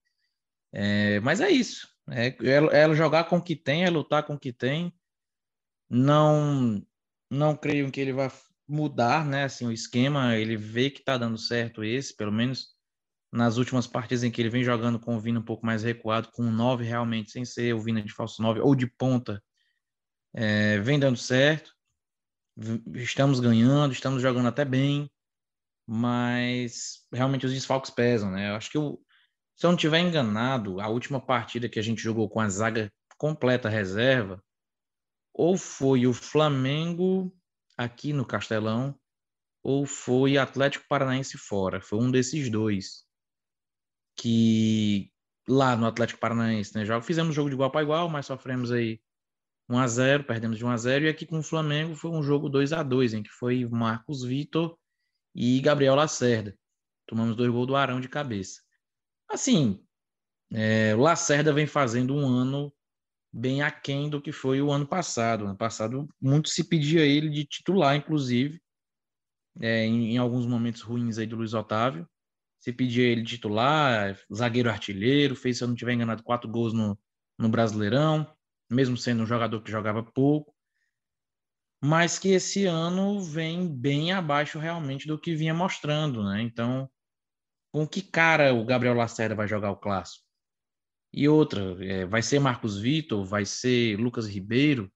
É, 0.73 1.21
mas 1.21 1.41
é 1.41 1.49
isso, 1.49 1.89
é, 2.11 2.29
é, 2.29 2.83
é, 2.83 2.95
jogar 2.95 3.25
com 3.25 3.37
o 3.37 3.43
que 3.43 3.55
tem, 3.55 3.85
é 3.85 3.91
lutar 3.91 4.25
com 4.25 4.35
o 4.35 4.39
que 4.39 4.53
tem. 4.53 4.93
Não, 5.89 6.85
não 7.31 7.57
creio 7.57 7.91
que 7.91 8.00
ele 8.00 8.12
vai 8.12 8.29
mudar, 8.71 9.25
né, 9.27 9.45
assim, 9.45 9.67
o 9.67 9.73
esquema. 9.73 10.37
Ele 10.37 10.57
vê 10.57 10.91
que 10.91 11.00
está 11.00 11.19
dando 11.19 11.37
certo 11.37 11.83
esse, 11.83 12.17
pelo 12.17 12.33
menos 12.33 12.69
nas 13.33 13.57
últimas 13.57 13.87
partidas 13.87 14.25
em 14.25 14.31
que 14.31 14.41
ele 14.41 14.50
vem 14.50 14.65
jogando 14.65 14.99
com 14.99 15.17
o 15.17 15.21
Vina 15.21 15.41
um 15.41 15.45
pouco 15.45 15.65
mais 15.65 15.83
recuado, 15.83 16.31
com 16.33 16.43
o 16.43 16.50
9 16.50 16.85
realmente, 16.85 17.31
sem 17.31 17.45
ser 17.45 17.75
o 17.75 17.81
Vina 17.81 18.03
de 18.03 18.12
falso 18.12 18.43
9 18.43 18.61
ou 18.61 18.75
de 18.75 18.87
ponta, 18.87 19.43
é, 20.35 20.79
vem 20.81 20.99
dando 20.99 21.17
certo, 21.17 21.75
estamos 22.95 23.41
ganhando, 23.41 23.93
estamos 23.93 24.23
jogando 24.23 24.49
até 24.49 24.65
bem, 24.65 25.11
mas 25.87 27.07
realmente 27.12 27.47
os 27.47 27.53
desfalques 27.53 27.91
pesam, 27.91 28.31
né? 28.31 28.50
Eu 28.50 28.55
acho 28.55 28.71
que 28.71 28.79
se 29.57 29.67
eu 29.67 29.71
não 29.71 29.77
tiver 29.77 30.00
enganado, 30.00 30.81
a 30.81 30.89
última 30.89 31.21
partida 31.21 31.69
que 31.69 31.79
a 31.79 31.83
gente 31.83 32.03
jogou 32.03 32.29
com 32.29 32.41
a 32.41 32.49
zaga 32.49 32.93
completa 33.17 33.69
reserva, 33.69 34.43
ou 35.33 35.57
foi 35.57 36.07
o 36.07 36.12
Flamengo 36.12 37.33
aqui 37.81 38.13
no 38.13 38.27
Castelão, 38.27 38.95
ou 39.63 39.87
foi 39.87 40.37
Atlético 40.37 40.85
Paranaense 40.87 41.39
fora. 41.39 41.81
Foi 41.81 41.99
um 41.99 42.11
desses 42.11 42.51
dois. 42.51 43.07
Que 44.15 45.11
lá 45.49 45.75
no 45.77 45.87
Atlético 45.87 46.21
Paranaense, 46.21 46.77
né? 46.77 46.85
Já 46.85 47.01
fizemos 47.01 47.35
jogo 47.35 47.49
de 47.49 47.55
igual 47.55 47.71
para 47.71 47.83
igual, 47.83 48.07
mas 48.09 48.27
sofremos 48.27 48.71
aí 48.71 49.01
1 49.67 49.79
a 49.79 49.87
0 49.87 50.25
perdemos 50.25 50.59
de 50.59 50.65
1 50.65 50.69
a 50.69 50.77
0 50.77 51.05
e 51.07 51.09
aqui 51.09 51.25
com 51.25 51.39
o 51.39 51.43
Flamengo 51.43 51.95
foi 51.95 52.11
um 52.11 52.23
jogo 52.23 52.51
2 52.51 52.73
a 52.73 52.83
2 52.83 53.15
em 53.15 53.23
que 53.23 53.31
foi 53.31 53.65
Marcos 53.67 54.23
Vitor 54.25 54.77
e 55.35 55.59
Gabriel 55.61 55.95
Lacerda. 55.95 56.55
Tomamos 57.07 57.35
dois 57.35 57.51
gols 57.51 57.67
do 57.67 57.77
Arão 57.77 57.99
de 57.99 58.09
cabeça. 58.09 58.61
Assim, 59.27 59.83
é, 60.53 60.95
o 60.95 61.01
Lacerda 61.01 61.53
vem 61.53 61.67
fazendo 61.67 62.15
um 62.15 62.27
ano 62.27 62.73
bem 63.33 63.63
aquém 63.63 64.11
do 64.11 64.21
que 64.21 64.33
foi 64.33 64.61
o 64.61 64.73
ano 64.73 64.87
passado. 64.87 65.47
Ano 65.47 65.57
passado, 65.57 66.09
muito 66.21 66.49
se 66.49 66.65
pedia 66.65 67.05
ele 67.05 67.29
de 67.31 67.45
titular, 67.45 67.97
inclusive, 67.97 68.61
é, 69.61 69.85
em, 69.85 70.15
em, 70.15 70.19
alguns 70.19 70.47
momentos 70.47 70.83
ruins 70.83 71.19
aí 71.19 71.27
do 71.27 71.37
Luiz 71.37 71.55
Otávio. 71.55 72.09
Se 72.61 72.73
pedia 72.73 73.05
ele 73.05 73.23
de 73.23 73.37
titular, 73.37 74.19
zagueiro 74.33 74.71
artilheiro, 74.71 75.35
fez, 75.35 75.59
se 75.59 75.64
eu 75.64 75.69
não 75.69 75.75
tiver 75.75 75.95
enganado, 75.95 76.23
quatro 76.23 76.51
gols 76.51 76.73
no, 76.73 76.99
no 77.38 77.49
Brasileirão 77.49 78.27
mesmo 78.71 78.97
sendo 78.97 79.25
um 79.25 79.27
jogador 79.27 79.61
que 79.61 79.71
jogava 79.71 80.03
pouco, 80.03 80.55
mas 81.83 82.19
que 82.19 82.29
esse 82.29 82.66
ano 82.66 83.21
vem 83.21 83.69
bem 83.69 84.12
abaixo 84.12 84.59
realmente 84.59 85.09
do 85.09 85.19
que 85.19 85.35
vinha 85.35 85.53
mostrando, 85.53 86.23
né? 86.23 86.40
Então, 86.43 86.88
com 87.73 87.87
que 87.87 88.03
cara 88.03 88.55
o 88.55 88.64
Gabriel 88.64 88.95
Lacerda 88.95 89.35
vai 89.35 89.49
jogar 89.49 89.73
o 89.73 89.77
clássico? 89.77 90.25
E 91.12 91.29
outra, 91.29 91.77
é, 91.85 92.05
vai 92.07 92.23
ser 92.23 92.38
Marcos 92.38 92.79
Vitor, 92.79 93.25
vai 93.25 93.44
ser 93.44 93.99
Lucas 93.99 94.27
Ribeiro? 94.27 94.90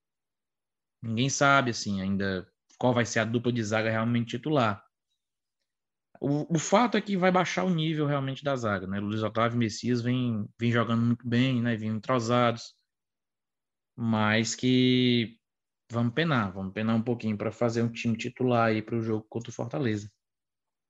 Ninguém 1.01 1.29
sabe 1.29 1.71
assim 1.71 2.01
ainda 2.01 2.47
qual 2.77 2.93
vai 2.93 3.05
ser 3.05 3.19
a 3.19 3.25
dupla 3.25 3.51
de 3.51 3.63
zaga 3.63 3.89
realmente 3.89 4.37
titular. 4.37 4.83
O, 6.21 6.55
o 6.55 6.59
fato 6.59 6.97
é 6.97 7.01
que 7.01 7.17
vai 7.17 7.31
baixar 7.31 7.65
o 7.65 7.69
nível 7.69 8.07
realmente 8.07 8.43
da 8.43 8.55
zaga, 8.55 8.87
né? 8.87 8.99
Luiz 8.99 9.21
Otávio 9.21 9.57
e 9.57 9.59
Messias 9.59 10.01
vem, 10.01 10.47
vem 10.57 10.71
jogando 10.71 11.03
muito 11.05 11.27
bem, 11.27 11.61
né? 11.61 11.75
Vêm 11.75 11.89
entrosados 11.89 12.73
mas 13.95 14.53
que 14.55 15.39
vamos 15.89 16.13
penar, 16.13 16.51
vamos 16.51 16.73
penar 16.73 16.95
um 16.95 17.01
pouquinho 17.01 17.37
para 17.37 17.51
fazer 17.51 17.81
um 17.81 17.91
time 17.91 18.17
titular 18.17 18.67
aí 18.67 18.81
para 18.81 18.97
o 18.97 19.01
jogo 19.01 19.25
contra 19.29 19.49
o 19.49 19.53
Fortaleza. 19.53 20.11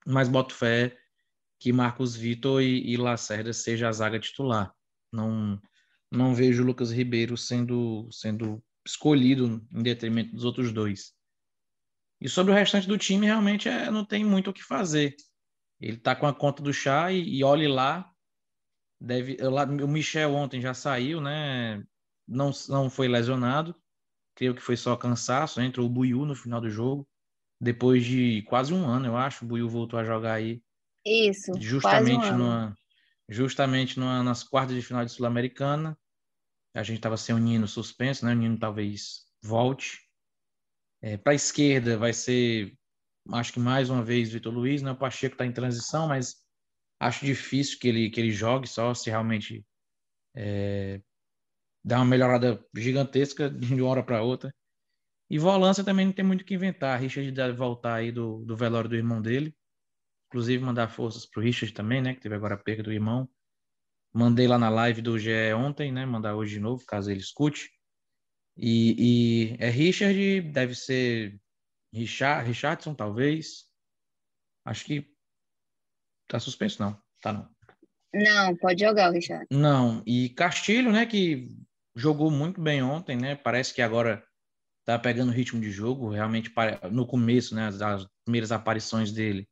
Mas 0.06 0.28
boto 0.28 0.54
fé 0.54 0.98
que 1.60 1.72
Marcos 1.72 2.16
Vitor 2.16 2.62
e, 2.62 2.92
e 2.92 2.98
Lacerda 2.98 3.54
seja 3.54 3.88
a 3.88 3.92
zaga 3.92 4.20
titular. 4.20 4.74
Não 5.16 5.60
não 6.12 6.34
vejo 6.36 6.64
o 6.64 6.66
Lucas 6.66 6.92
Ribeiro 6.92 7.36
sendo 7.38 8.08
sendo 8.12 8.64
escolhido 8.86 9.66
em 9.74 9.84
detrimento 9.84 10.32
dos 10.34 10.46
outros 10.46 10.72
dois. 10.72 11.14
E 12.22 12.30
sobre 12.30 12.52
o 12.54 12.56
restante 12.56 12.88
do 12.88 12.98
time, 12.98 13.26
realmente 13.26 13.68
é, 13.68 13.90
não 13.90 14.06
tem 14.06 14.24
muito 14.24 14.50
o 14.50 14.54
que 14.54 14.64
fazer. 14.64 15.16
Ele 15.82 15.98
está 15.98 16.16
com 16.16 16.28
a 16.28 16.34
conta 16.34 16.64
do 16.64 16.72
chá 16.72 17.12
e, 17.12 17.38
e 17.38 17.44
olhe 17.44 17.68
lá. 17.68 18.10
Deve, 19.02 19.38
lá, 19.38 19.66
o 19.66 19.88
Michel 19.88 20.34
ontem 20.34 20.62
já 20.62 20.74
saiu, 20.74 21.20
né? 21.20 21.84
não, 22.28 22.52
não 22.70 22.90
foi 22.90 23.08
lesionado, 23.08 23.76
creio 24.36 24.56
que 24.56 24.62
foi 24.62 24.76
só 24.76 24.96
cansaço, 24.96 25.60
né? 25.60 25.68
entrou 25.68 25.86
o 25.86 25.90
Buiu 25.90 26.26
no 26.26 26.36
final 26.36 26.60
do 26.60 26.70
jogo, 26.70 27.08
depois 27.60 28.04
de 28.04 28.42
quase 28.44 28.74
um 28.74 28.86
ano, 28.88 29.06
eu 29.06 29.18
acho, 29.18 29.46
o 29.46 29.48
Buiu 29.48 29.70
voltou 29.70 30.00
a 30.00 30.04
jogar 30.04 30.34
aí. 30.34 30.62
Isso, 31.06 31.52
justamente 31.60 32.28
um 32.28 32.38
numa, 32.38 32.78
justamente 33.30 34.00
numa, 34.00 34.24
nas 34.24 34.44
quartas 34.44 34.76
de 34.76 34.82
final 34.82 35.04
de 35.04 35.12
Sul-Americana, 35.12 35.98
a 36.74 36.84
gente 36.84 36.98
estava 36.98 37.18
sem 37.18 37.34
o 37.34 37.38
Nino 37.40 37.68
suspenso, 37.68 38.26
né? 38.26 38.34
O 38.34 38.36
Nino 38.36 38.60
talvez 38.60 39.26
volte. 39.42 40.00
É, 41.02 41.18
Para 41.18 41.34
a 41.34 41.36
esquerda 41.36 41.98
vai 41.98 42.14
ser, 42.14 42.78
acho 43.32 43.54
que 43.54 43.60
mais 43.60 43.90
uma 43.90 44.04
vez, 44.04 44.32
Vitor 44.32 44.54
Luiz, 44.54 44.82
né? 44.82 44.92
O 44.92 44.98
Pacheco 44.98 45.36
está 45.36 45.46
em 45.46 45.54
transição, 45.54 46.08
mas 46.08 46.44
acho 47.00 47.26
difícil 47.26 47.80
que 47.80 47.88
ele, 47.88 48.10
que 48.10 48.20
ele 48.20 48.32
jogue 48.32 48.68
só 48.68 48.94
se 48.94 49.10
realmente 49.10 49.66
é, 50.36 51.02
dá 51.84 51.98
uma 51.98 52.06
melhorada 52.06 52.64
gigantesca 52.76 53.50
de 53.50 53.74
uma 53.74 53.90
hora 53.90 54.04
para 54.04 54.22
outra. 54.24 54.54
E 55.30 55.40
volância 55.40 55.84
também 55.84 56.06
não 56.06 56.14
tem 56.14 56.26
muito 56.26 56.42
o 56.42 56.46
que 56.46 56.54
inventar. 56.54 57.00
Richard 57.00 57.32
deve 57.32 57.54
voltar 57.54 57.96
aí 57.96 58.12
do, 58.12 58.44
do 58.46 58.56
velório 58.56 58.90
do 58.90 58.96
irmão 58.96 59.22
dele. 59.22 59.56
Inclusive, 60.36 60.62
mandar 60.62 60.90
forças 60.90 61.26
pro 61.26 61.42
Richard 61.42 61.74
também, 61.74 62.02
né? 62.02 62.14
Que 62.14 62.20
teve 62.20 62.36
agora 62.36 62.56
a 62.56 62.58
perda 62.58 62.84
do 62.84 62.92
irmão. 62.92 63.26
Mandei 64.14 64.50
lá 64.50 64.60
na 64.60 64.68
live 64.68 65.02
do 65.02 65.18
GE 65.18 65.54
ontem, 65.56 65.94
né? 65.94 66.06
Mandar 66.06 66.36
hoje 66.36 66.56
de 66.56 66.60
novo, 66.60 66.86
caso 66.86 67.10
ele 67.10 67.22
escute. 67.22 67.72
E, 68.58 69.54
e 69.54 69.58
é 69.62 69.70
Richard, 69.70 70.42
deve 70.42 70.76
ser 70.76 71.40
Richard, 71.94 72.46
Richardson, 72.46 72.94
talvez. 72.94 73.64
Acho 74.66 74.84
que 74.84 75.10
tá 76.28 76.38
suspenso, 76.38 76.82
não. 76.82 77.02
Tá 77.22 77.32
não. 77.32 77.50
Não, 78.14 78.58
pode 78.58 78.84
jogar 78.84 79.12
o 79.12 79.14
Richard. 79.14 79.46
Não, 79.50 80.04
e 80.06 80.28
Castilho, 80.32 80.92
né, 80.92 81.06
que 81.06 81.48
jogou 81.96 82.30
muito 82.30 82.60
bem 82.60 82.84
ontem, 82.84 83.16
né? 83.16 83.38
Parece 83.38 83.74
que 83.74 83.82
agora 83.82 84.22
tá 84.84 85.00
pegando 85.00 85.32
ritmo 85.32 85.62
de 85.62 85.72
jogo. 85.72 86.10
Realmente, 86.10 86.52
no 86.92 87.08
começo, 87.08 87.56
né, 87.56 87.68
as 87.68 88.06
primeiras 88.26 88.52
aparições 88.52 89.14
dele, 89.14 89.48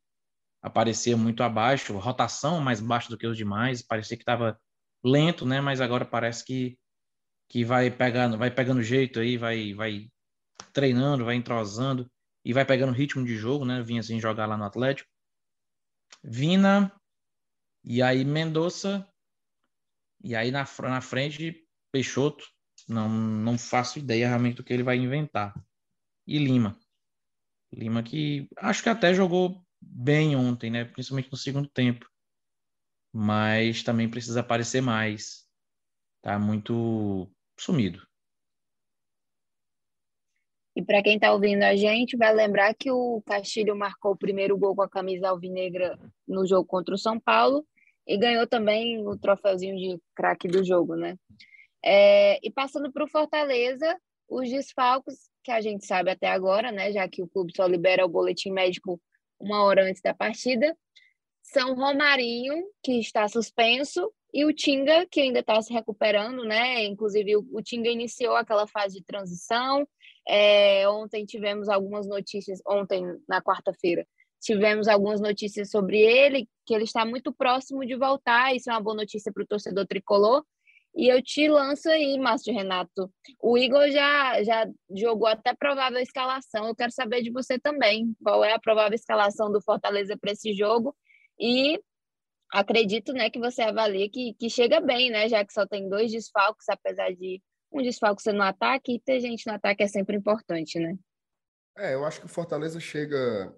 aparecia 0.64 1.14
muito 1.14 1.42
abaixo, 1.42 1.98
rotação 1.98 2.58
mais 2.58 2.80
baixa 2.80 3.10
do 3.10 3.18
que 3.18 3.26
os 3.26 3.36
demais. 3.36 3.82
Parecia 3.82 4.16
que 4.16 4.22
estava 4.22 4.58
lento, 5.04 5.44
né? 5.44 5.60
Mas 5.60 5.78
agora 5.80 6.06
parece 6.06 6.42
que 6.42 6.78
que 7.50 7.62
vai 7.62 7.90
pegando, 7.90 8.38
vai 8.38 8.50
pegando 8.50 8.82
jeito 8.82 9.20
aí, 9.20 9.36
vai 9.36 9.74
vai 9.74 10.10
treinando, 10.72 11.26
vai 11.26 11.34
entrosando 11.34 12.10
e 12.42 12.54
vai 12.54 12.64
pegando 12.64 12.92
ritmo 12.92 13.24
de 13.26 13.36
jogo, 13.36 13.66
né? 13.66 13.82
Vinha 13.82 14.00
assim 14.00 14.18
jogar 14.18 14.46
lá 14.46 14.56
no 14.56 14.64
Atlético. 14.64 15.10
Vina 16.22 16.90
e 17.84 18.00
aí 18.00 18.24
Mendonça 18.24 19.06
e 20.22 20.34
aí 20.34 20.50
na, 20.50 20.66
na 20.84 21.00
frente 21.02 21.62
Peixoto, 21.92 22.42
não, 22.88 23.08
não 23.08 23.58
faço 23.58 23.98
ideia 23.98 24.28
realmente 24.28 24.56
do 24.56 24.64
que 24.64 24.72
ele 24.72 24.82
vai 24.82 24.96
inventar. 24.96 25.54
E 26.26 26.38
Lima. 26.38 26.74
Lima 27.70 28.02
que 28.02 28.48
acho 28.56 28.82
que 28.82 28.88
até 28.88 29.12
jogou 29.12 29.63
bem 29.90 30.36
ontem, 30.36 30.70
né? 30.70 30.84
Principalmente 30.84 31.30
no 31.30 31.36
segundo 31.36 31.68
tempo. 31.68 32.08
Mas 33.12 33.82
também 33.82 34.10
precisa 34.10 34.40
aparecer 34.40 34.80
mais. 34.80 35.46
Tá 36.22 36.38
muito 36.38 37.30
sumido. 37.58 38.06
E 40.76 40.82
para 40.82 41.02
quem 41.02 41.14
está 41.14 41.32
ouvindo 41.32 41.62
a 41.62 41.76
gente, 41.76 42.16
vai 42.16 42.34
lembrar 42.34 42.74
que 42.74 42.90
o 42.90 43.22
Castilho 43.24 43.76
marcou 43.76 44.12
o 44.12 44.16
primeiro 44.16 44.58
gol 44.58 44.74
com 44.74 44.82
a 44.82 44.88
camisa 44.88 45.28
alvinegra 45.28 45.96
no 46.26 46.44
jogo 46.44 46.66
contra 46.66 46.94
o 46.94 46.98
São 46.98 47.20
Paulo 47.20 47.64
e 48.06 48.16
ganhou 48.16 48.46
também 48.46 49.06
o 49.06 49.16
troféuzinho 49.16 49.76
de 49.76 50.00
craque 50.16 50.48
do 50.48 50.64
jogo, 50.64 50.96
né? 50.96 51.16
É, 51.84 52.44
e 52.44 52.50
passando 52.50 52.92
para 52.92 53.04
o 53.04 53.08
Fortaleza, 53.08 53.96
os 54.28 54.50
desfalques 54.50 55.30
que 55.44 55.50
a 55.50 55.60
gente 55.60 55.86
sabe 55.86 56.10
até 56.10 56.26
agora, 56.26 56.72
né? 56.72 56.90
Já 56.90 57.08
que 57.08 57.22
o 57.22 57.28
clube 57.28 57.52
só 57.54 57.66
libera 57.66 58.04
o 58.04 58.08
boletim 58.08 58.50
médico 58.50 59.00
uma 59.44 59.62
hora 59.62 59.84
antes 59.84 60.02
da 60.02 60.14
partida, 60.14 60.76
são 61.42 61.74
Romarinho, 61.74 62.64
que 62.82 62.98
está 62.98 63.28
suspenso, 63.28 64.10
e 64.32 64.44
o 64.44 64.52
Tinga, 64.52 65.06
que 65.06 65.20
ainda 65.20 65.40
está 65.40 65.60
se 65.62 65.72
recuperando, 65.72 66.42
né? 66.44 66.84
Inclusive, 66.84 67.36
o, 67.36 67.62
Tinga 67.62 67.88
iniciou 67.88 68.34
aquela 68.34 68.66
fase 68.66 68.98
de 68.98 69.04
transição. 69.04 69.86
É, 70.26 70.88
ontem 70.88 71.24
tivemos 71.24 71.68
algumas 71.68 72.08
notícias, 72.08 72.60
ontem, 72.66 73.04
na 73.28 73.40
quarta-feira, 73.40 74.04
tivemos 74.40 74.88
algumas 74.88 75.20
notícias 75.20 75.70
sobre 75.70 76.00
ele, 76.00 76.48
que 76.66 76.74
ele 76.74 76.84
está 76.84 77.04
muito 77.04 77.32
próximo 77.32 77.86
de 77.86 77.94
voltar. 77.94 78.56
Isso 78.56 78.70
é 78.70 78.72
uma 78.72 78.80
boa 78.80 78.96
notícia 78.96 79.32
para 79.32 79.44
o 79.44 79.46
torcedor 79.46 79.86
tricolor. 79.86 80.44
E 80.96 81.08
eu 81.08 81.20
te 81.20 81.48
lanço 81.48 81.88
aí, 81.88 82.16
Márcio 82.18 82.54
Renato. 82.54 83.12
O 83.42 83.58
Igor 83.58 83.90
já, 83.90 84.42
já 84.44 84.66
jogou 84.96 85.26
até 85.26 85.52
provável 85.52 85.98
escalação. 85.98 86.68
Eu 86.68 86.74
quero 86.74 86.92
saber 86.92 87.20
de 87.22 87.32
você 87.32 87.58
também. 87.58 88.14
Qual 88.22 88.44
é 88.44 88.52
a 88.52 88.60
provável 88.60 88.94
escalação 88.94 89.50
do 89.50 89.60
Fortaleza 89.60 90.16
para 90.16 90.30
esse 90.30 90.52
jogo? 90.52 90.96
E 91.38 91.80
acredito 92.52 93.12
né, 93.12 93.28
que 93.28 93.40
você 93.40 93.62
avalia 93.62 94.08
que, 94.08 94.34
que 94.38 94.48
chega 94.48 94.80
bem, 94.80 95.10
né? 95.10 95.28
Já 95.28 95.44
que 95.44 95.52
só 95.52 95.66
tem 95.66 95.88
dois 95.88 96.12
desfalques, 96.12 96.68
apesar 96.68 97.12
de 97.12 97.42
um 97.72 97.82
desfalque 97.82 98.22
ser 98.22 98.32
no 98.32 98.42
ataque, 98.42 98.94
e 98.94 99.00
ter 99.00 99.18
gente 99.18 99.48
no 99.48 99.54
ataque 99.54 99.82
é 99.82 99.88
sempre 99.88 100.16
importante, 100.16 100.78
né? 100.78 100.96
É, 101.76 101.94
eu 101.94 102.04
acho 102.04 102.20
que 102.20 102.26
o 102.26 102.28
Fortaleza 102.28 102.78
chega 102.78 103.52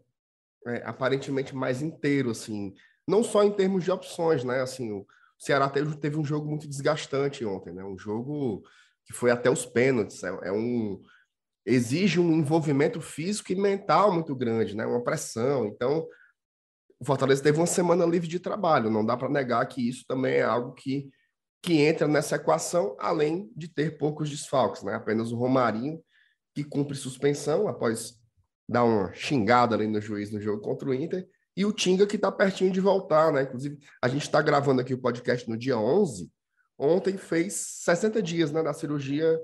é, 0.67 0.83
aparentemente 0.87 1.55
mais 1.55 1.83
inteiro, 1.83 2.31
assim, 2.31 2.73
não 3.07 3.23
só 3.23 3.45
em 3.45 3.53
termos 3.53 3.85
de 3.85 3.91
opções, 3.91 4.43
né? 4.43 4.63
Assim, 4.63 4.91
o 4.91 5.07
Ceará 5.39 5.69
teve, 5.69 5.97
teve 5.97 6.19
um 6.19 6.25
jogo 6.25 6.49
muito 6.49 6.69
desgastante 6.69 7.45
ontem, 7.45 7.73
né? 7.73 7.85
Um 7.85 7.99
jogo 7.99 8.63
que 9.05 9.13
foi 9.13 9.31
até 9.31 9.51
os 9.51 9.65
pênaltis, 9.65 10.23
é, 10.25 10.29
é 10.45 10.53
um 10.53 11.01
exige 11.65 12.21
um 12.21 12.33
envolvimento 12.33 13.01
físico 13.01 13.53
e 13.53 13.57
mental 13.57 14.13
muito 14.13 14.35
grande, 14.37 14.77
né? 14.77 14.87
Uma 14.87 15.03
pressão. 15.03 15.67
Então, 15.67 16.07
o 17.01 17.05
Fortaleza 17.05 17.43
teve 17.43 17.59
uma 17.59 17.67
semana 17.67 18.07
livre 18.07 18.29
de 18.29 18.39
trabalho. 18.39 18.89
Não 18.89 19.05
dá 19.05 19.17
para 19.17 19.29
negar 19.29 19.67
que 19.67 19.87
isso 19.87 20.05
também 20.07 20.37
é 20.37 20.43
algo 20.43 20.73
que, 20.73 21.11
que 21.61 21.81
entra 21.81 22.07
nessa 22.07 22.37
equação, 22.37 22.97
além 23.01 23.51
de 23.57 23.69
ter 23.69 23.99
poucos 23.99 24.31
desfalques, 24.31 24.85
né? 24.85 24.95
Apenas 24.95 25.33
o 25.33 25.37
Romarinho, 25.37 26.01
que 26.55 26.63
cumpre 26.63 26.97
suspensão 26.97 27.67
após 27.67 28.15
dar 28.69 28.85
uma 28.85 29.13
xingada 29.13 29.75
ali 29.75 29.87
no 29.87 30.01
juiz 30.01 30.31
no 30.31 30.41
jogo 30.41 30.63
contra 30.63 30.89
o 30.89 30.95
Inter, 30.95 31.29
e 31.57 31.65
o 31.65 31.73
Tinga, 31.73 32.07
que 32.07 32.17
está 32.17 32.31
pertinho 32.31 32.71
de 32.71 32.81
voltar, 32.81 33.33
né? 33.33 33.43
Inclusive, 33.43 33.79
a 34.03 34.09
gente 34.09 34.23
está 34.23 34.43
gravando 34.43 34.83
aqui 34.83 34.93
o 34.93 35.01
podcast 35.01 35.49
no 35.49 35.57
dia 35.57 35.79
11. 35.79 36.31
Ontem 36.79 37.17
fez 37.17 37.55
60 37.55 38.23
dias 38.23 38.53
né, 38.53 38.63
da 38.63 38.75
cirurgia 38.75 39.41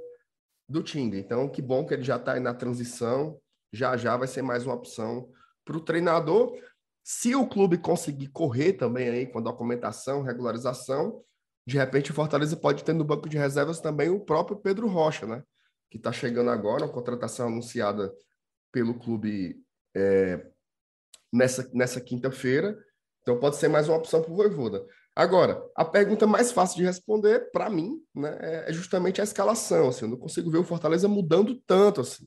do 0.68 0.82
Tinga. 0.82 1.16
Então, 1.16 1.48
que 1.48 1.62
bom 1.62 1.86
que 1.86 1.94
ele 1.94 2.02
já 2.02 2.16
está 2.16 2.34
aí 2.34 2.40
na 2.40 2.52
transição. 2.52 3.40
Já 3.72 3.96
já 3.96 4.14
vai 4.16 4.28
ser 4.28 4.42
mais 4.42 4.66
uma 4.66 4.74
opção 4.74 5.30
para 5.64 5.76
o 5.76 5.80
treinador. 5.80 6.54
Se 7.02 7.34
o 7.34 7.48
clube 7.48 7.78
conseguir 7.78 8.28
correr 8.28 8.74
também 8.74 9.08
aí 9.08 9.26
com 9.26 9.38
a 9.38 9.42
documentação, 9.42 10.22
regularização, 10.22 11.24
de 11.66 11.78
repente 11.78 12.10
o 12.10 12.14
Fortaleza 12.14 12.56
pode 12.56 12.84
ter 12.84 12.92
no 12.92 13.04
banco 13.04 13.28
de 13.28 13.38
reservas 13.38 13.80
também 13.80 14.10
o 14.10 14.20
próprio 14.20 14.58
Pedro 14.58 14.86
Rocha, 14.86 15.26
né? 15.26 15.42
Que 15.90 15.96
está 15.96 16.12
chegando 16.12 16.50
agora, 16.50 16.84
uma 16.84 16.92
contratação 16.92 17.48
anunciada 17.48 18.12
pelo 18.70 18.98
clube 18.98 19.62
é, 19.94 20.51
nessa, 21.32 21.68
nessa 21.72 22.00
quinta-feira. 22.00 22.78
Então 23.22 23.38
pode 23.38 23.56
ser 23.56 23.68
mais 23.68 23.88
uma 23.88 23.96
opção 23.96 24.22
para 24.22 24.32
o 24.32 24.36
Voivoda. 24.36 24.84
Agora, 25.14 25.62
a 25.76 25.84
pergunta 25.84 26.26
mais 26.26 26.50
fácil 26.50 26.78
de 26.78 26.84
responder, 26.84 27.50
para 27.52 27.68
mim, 27.68 28.00
né, 28.14 28.36
é, 28.40 28.70
é 28.70 28.72
justamente 28.72 29.20
a 29.20 29.24
escalação. 29.24 29.88
Assim, 29.88 30.04
eu 30.04 30.10
não 30.10 30.16
consigo 30.16 30.50
ver 30.50 30.58
o 30.58 30.64
Fortaleza 30.64 31.06
mudando 31.06 31.54
tanto 31.66 32.00
assim. 32.00 32.26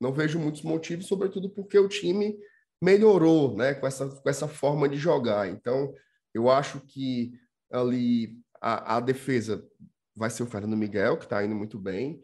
Não 0.00 0.12
vejo 0.12 0.38
muitos 0.38 0.62
motivos, 0.62 1.06
sobretudo 1.06 1.50
porque 1.50 1.78
o 1.78 1.88
time 1.88 2.38
melhorou 2.82 3.56
né, 3.56 3.74
com, 3.74 3.86
essa, 3.86 4.08
com 4.08 4.28
essa 4.28 4.48
forma 4.48 4.88
de 4.88 4.96
jogar. 4.96 5.48
Então, 5.48 5.92
eu 6.34 6.50
acho 6.50 6.80
que 6.80 7.32
ali 7.70 8.38
a, 8.60 8.96
a 8.96 9.00
defesa 9.00 9.66
vai 10.14 10.30
ser 10.30 10.42
o 10.42 10.46
Fernando 10.46 10.76
Miguel, 10.76 11.16
que 11.16 11.24
está 11.24 11.44
indo 11.44 11.54
muito 11.54 11.78
bem. 11.78 12.22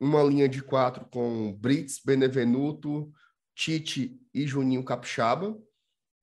Uma 0.00 0.22
linha 0.22 0.48
de 0.48 0.62
quatro 0.62 1.06
com 1.10 1.52
Brits, 1.54 2.00
Benevenuto, 2.04 3.10
Tite 3.56 4.20
e 4.34 4.46
Juninho 4.46 4.84
Capixaba. 4.84 5.58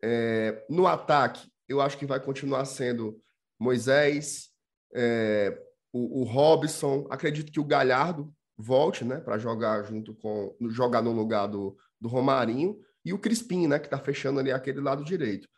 É, 0.02 0.64
no 0.70 0.86
ataque, 0.86 1.52
eu 1.68 1.82
acho 1.82 1.98
que 1.98 2.06
vai 2.06 2.20
continuar 2.20 2.64
sendo 2.66 3.20
Moisés, 3.60 4.52
é, 4.94 5.60
o, 5.92 6.22
o 6.22 6.24
Robson. 6.24 7.08
Acredito 7.10 7.52
que 7.52 7.60
o 7.60 7.66
Galhardo 7.66 8.34
volte 8.56 9.04
né, 9.04 9.20
para 9.20 9.40
jogar 9.40 9.84
junto 9.84 10.14
com 10.14 10.56
jogar 10.70 11.02
no 11.02 11.12
lugar 11.12 11.48
do, 11.48 11.76
do 12.00 12.08
Romarinho 12.08 12.80
e 13.04 13.12
o 13.12 13.20
Crispim, 13.20 13.68
né, 13.68 13.80
que 13.80 13.88
está 13.88 13.98
fechando 13.98 14.40
ali 14.40 14.52
aquele 14.52 14.80
lado 14.80 15.04
direito. 15.04 15.50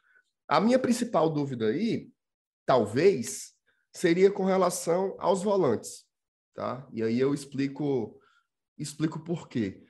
A 0.47 0.61
minha 0.61 0.79
principal 0.79 1.29
dúvida 1.29 1.67
aí, 1.67 2.09
talvez, 2.65 3.53
seria 3.91 4.31
com 4.31 4.45
relação 4.45 5.15
aos 5.19 5.43
volantes, 5.43 6.05
tá? 6.53 6.87
E 6.93 7.03
aí 7.03 7.19
eu 7.19 7.33
explico 7.33 8.17
explico 8.77 9.19
por 9.19 9.47
quê. 9.47 9.84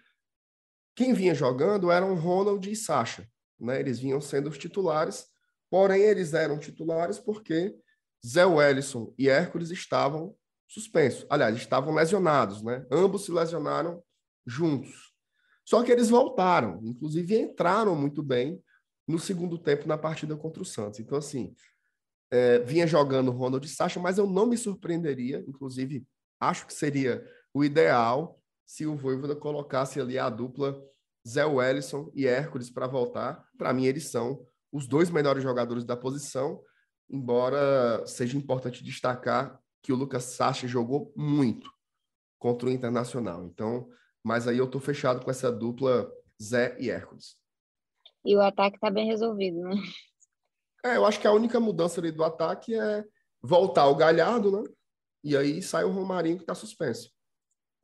Quem 0.95 1.13
vinha 1.13 1.36
jogando 1.36 1.91
eram 1.91 2.15
Ronald 2.15 2.69
e 2.69 2.75
Sacha, 2.75 3.27
né? 3.60 3.79
Eles 3.79 3.99
vinham 3.99 4.21
sendo 4.21 4.49
os 4.49 4.58
titulares, 4.58 5.27
porém 5.69 6.01
eles 6.01 6.34
eram 6.34 6.58
titulares 6.58 7.19
porque 7.19 7.75
Zé 8.25 8.45
Wellison 8.45 9.13
e 9.17 9.29
Hércules 9.29 9.69
estavam 9.71 10.36
suspensos. 10.67 11.25
Aliás, 11.29 11.55
estavam 11.58 11.93
lesionados, 11.93 12.63
né? 12.63 12.86
Ambos 12.89 13.25
se 13.25 13.31
lesionaram 13.31 14.01
juntos. 14.45 15.13
Só 15.65 15.84
que 15.84 15.91
eles 15.91 16.10
voltaram, 16.10 16.79
inclusive 16.84 17.39
entraram 17.39 17.95
muito 17.95 18.23
bem 18.23 18.62
no 19.08 19.19
segundo 19.19 19.58
tempo 19.58 19.88
na 19.88 19.97
partida 19.97 20.36
contra 20.38 20.62
o 20.62 20.65
Santos. 20.65 20.99
Então, 20.99 21.17
assim, 21.17 21.53
é, 22.31 22.60
vinha 22.60 22.88
jogando 22.88 23.31
Ronald 23.31 23.65
e 23.65 23.69
Sacha, 23.69 23.99
mas 23.99 24.17
eu 24.17 24.27
não 24.27 24.45
me 24.45 24.58
surpreenderia, 24.58 25.43
inclusive 25.47 26.05
acho 26.39 26.65
que 26.65 26.73
seria 26.73 27.25
o 27.53 27.63
ideal 27.63 28.39
se 28.65 28.86
o 28.86 28.95
Voivoda 28.95 29.36
colocasse 29.36 29.99
ali 29.99 30.17
a 30.17 30.30
dupla 30.30 30.82
Zé 31.28 31.45
Wellison 31.45 32.12
e 32.13 32.28
Hércules 32.28 32.69
para 32.69 32.88
voltar. 32.88 33.47
Para 33.58 33.73
mim, 33.73 33.86
eles 33.86 34.10
são 34.10 34.45
os 34.71 34.88
dois 34.88 35.10
melhores 35.10 35.43
jogadores 35.43 35.86
da 35.86 35.95
posição, 35.95 36.62
embora 37.10 38.06
seja 38.06 38.38
importante 38.38 38.84
destacar 38.84 39.60
que 39.82 39.93
o 39.93 39.95
Lucas 39.95 40.23
Sacha 40.23 40.67
jogou 40.67 41.13
muito 41.15 41.71
contra 42.39 42.67
o 42.67 42.71
Internacional. 42.71 43.43
Então, 43.45 43.88
mas 44.23 44.47
aí 44.47 44.58
eu 44.58 44.69
tô 44.69 44.80
fechado 44.80 45.23
com 45.23 45.32
essa 45.32 45.51
dupla 45.51 46.12
Zé 46.41 46.75
e 46.80 46.89
Hércules. 46.89 47.38
E 48.25 48.36
o 48.36 48.41
ataque 48.41 48.80
tá 48.80 48.89
bem 48.89 49.08
resolvido, 49.08 49.60
né? 49.62 49.75
É, 50.84 50.97
eu 50.97 51.06
acho 51.06 51.19
que 51.19 51.28
a 51.28 51.32
única 51.32 51.60
mudança 51.60 51.99
ali 51.99 52.12
do 52.12 52.23
ataque 52.23 52.73
é 52.75 53.04
voltar 53.41 53.88
o 53.88 53.95
Galhardo, 53.95 54.51
né? 54.51 54.69
E 55.23 55.36
aí 55.36 55.62
sai 55.62 55.84
o 55.84 55.91
Romarinho 55.91 56.38
que 56.38 56.45
tá 56.45 56.54
suspenso. 56.54 57.14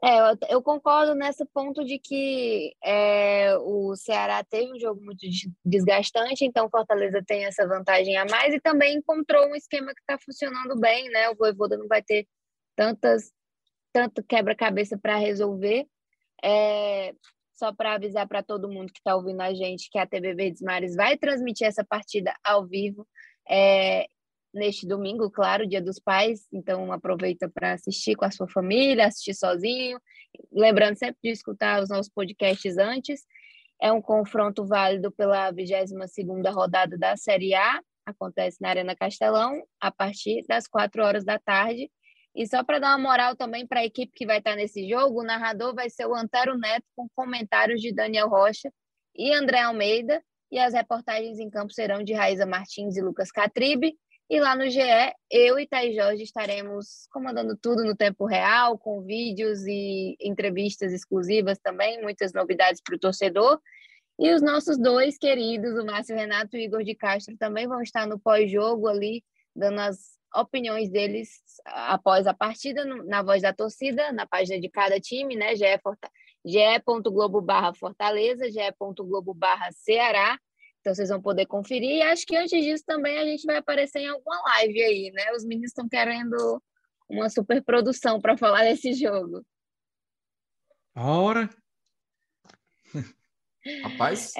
É, 0.03 0.19
eu, 0.19 0.37
eu 0.49 0.61
concordo 0.63 1.13
nesse 1.13 1.45
ponto 1.45 1.85
de 1.85 1.99
que 1.99 2.73
é, 2.83 3.55
o 3.57 3.95
Ceará 3.95 4.43
teve 4.43 4.73
um 4.73 4.79
jogo 4.79 4.99
muito 5.03 5.19
desgastante, 5.63 6.43
então 6.43 6.69
Fortaleza 6.69 7.23
tem 7.25 7.45
essa 7.45 7.67
vantagem 7.67 8.17
a 8.17 8.25
mais 8.25 8.53
e 8.53 8.59
também 8.59 8.97
encontrou 8.97 9.47
um 9.47 9.55
esquema 9.55 9.93
que 9.93 10.01
está 10.01 10.17
funcionando 10.17 10.79
bem, 10.79 11.07
né? 11.09 11.29
O 11.29 11.35
Voivoda 11.35 11.77
não 11.77 11.87
vai 11.87 12.01
ter 12.01 12.27
tantas 12.75 13.31
tanto 13.93 14.23
quebra-cabeça 14.23 14.97
para 14.97 15.17
resolver. 15.17 15.85
É, 16.43 17.13
só 17.53 17.71
para 17.71 17.93
avisar 17.93 18.27
para 18.27 18.41
todo 18.41 18.69
mundo 18.69 18.91
que 18.91 18.99
está 18.99 19.15
ouvindo 19.15 19.41
a 19.41 19.53
gente 19.53 19.87
que 19.91 19.99
a 19.99 20.07
TV 20.07 20.33
Verdes 20.33 20.61
Mares 20.63 20.95
vai 20.95 21.15
transmitir 21.15 21.67
essa 21.67 21.85
partida 21.85 22.33
ao 22.43 22.65
vivo 22.65 23.07
é, 23.47 24.07
neste 24.53 24.87
domingo, 24.87 25.29
claro, 25.29 25.67
Dia 25.67 25.81
dos 25.81 25.99
Pais. 25.99 26.47
Então 26.51 26.91
aproveita 26.91 27.49
para 27.49 27.73
assistir 27.73 28.15
com 28.15 28.25
a 28.25 28.31
sua 28.31 28.47
família, 28.47 29.07
assistir 29.07 29.33
sozinho. 29.33 29.99
Lembrando 30.51 30.97
sempre 30.97 31.17
de 31.23 31.29
escutar 31.29 31.81
os 31.81 31.89
nossos 31.89 32.09
podcasts 32.09 32.77
antes. 32.77 33.25
É 33.81 33.91
um 33.91 34.01
confronto 34.01 34.65
válido 34.65 35.11
pela 35.11 35.51
22ª 35.51 36.53
rodada 36.53 36.97
da 36.97 37.17
Série 37.17 37.55
A. 37.55 37.81
Acontece 38.05 38.61
na 38.61 38.69
Arena 38.69 38.95
Castelão, 38.95 39.63
a 39.79 39.91
partir 39.91 40.43
das 40.47 40.67
4 40.67 41.03
horas 41.03 41.23
da 41.23 41.39
tarde. 41.39 41.89
E 42.33 42.47
só 42.47 42.63
para 42.63 42.79
dar 42.79 42.89
uma 42.89 43.09
moral 43.09 43.35
também 43.35 43.67
para 43.67 43.81
a 43.81 43.85
equipe 43.85 44.13
que 44.13 44.25
vai 44.25 44.37
estar 44.37 44.55
nesse 44.55 44.87
jogo, 44.87 45.19
o 45.19 45.23
narrador 45.23 45.75
vai 45.75 45.89
ser 45.89 46.05
o 46.05 46.15
Antero 46.15 46.57
Neto, 46.57 46.85
com 46.95 47.07
comentários 47.13 47.81
de 47.81 47.93
Daniel 47.93 48.29
Rocha 48.29 48.71
e 49.15 49.33
André 49.33 49.59
Almeida, 49.59 50.23
e 50.49 50.57
as 50.59 50.73
reportagens 50.73 51.39
em 51.39 51.49
campo 51.49 51.73
serão 51.73 52.03
de 52.03 52.13
Raíza 52.13 52.45
Martins 52.45 52.95
e 52.97 53.01
Lucas 53.01 53.31
Catribe. 53.31 53.95
E 54.31 54.39
lá 54.39 54.55
no 54.55 54.69
GE, 54.69 54.79
eu 55.29 55.59
e 55.59 55.67
Thaís 55.67 55.93
Jorge 55.93 56.23
estaremos 56.23 57.05
comandando 57.11 57.53
tudo 57.57 57.83
no 57.83 57.93
tempo 57.93 58.25
real, 58.25 58.77
com 58.77 59.01
vídeos 59.01 59.67
e 59.67 60.15
entrevistas 60.21 60.93
exclusivas 60.93 61.59
também, 61.59 62.01
muitas 62.01 62.31
novidades 62.31 62.79
para 62.81 62.95
o 62.95 62.97
torcedor. 62.97 63.59
E 64.17 64.33
os 64.33 64.41
nossos 64.41 64.77
dois 64.77 65.17
queridos, 65.17 65.77
o 65.77 65.85
Márcio 65.85 66.15
Renato 66.15 66.55
e 66.55 66.61
o 66.61 66.63
Igor 66.63 66.81
de 66.81 66.95
Castro, 66.95 67.35
também 67.37 67.67
vão 67.67 67.81
estar 67.81 68.07
no 68.07 68.17
pós-jogo 68.17 68.87
ali, 68.87 69.21
dando 69.53 69.81
as 69.81 70.17
opiniões 70.33 70.89
deles 70.89 71.41
após 71.65 72.25
a 72.25 72.33
partida, 72.33 72.85
na 72.85 73.21
voz 73.21 73.41
da 73.41 73.51
torcida, 73.51 74.13
na 74.13 74.25
página 74.25 74.61
de 74.61 74.69
cada 74.69 74.97
time, 74.97 75.35
né? 75.35 75.55
ge.globo 75.57 77.41
barra 77.41 77.73
Fortaleza, 77.73 78.45
barra 79.35 79.73
Ceará, 79.73 80.39
então 80.81 80.93
vocês 80.93 81.09
vão 81.09 81.21
poder 81.21 81.45
conferir. 81.45 81.97
E 81.97 82.01
acho 82.01 82.25
que 82.25 82.35
antes 82.35 82.63
disso 82.63 82.83
também 82.85 83.17
a 83.19 83.25
gente 83.25 83.45
vai 83.45 83.57
aparecer 83.57 83.99
em 83.99 84.07
alguma 84.07 84.41
live 84.41 84.81
aí, 84.81 85.11
né? 85.11 85.31
Os 85.33 85.45
meninos 85.45 85.69
estão 85.69 85.87
querendo 85.87 86.61
uma 87.07 87.29
super 87.29 87.63
produção 87.63 88.19
para 88.19 88.37
falar 88.37 88.63
desse 88.63 88.93
jogo. 88.93 89.45
Ora! 90.95 91.49
Rapaz, 93.83 94.33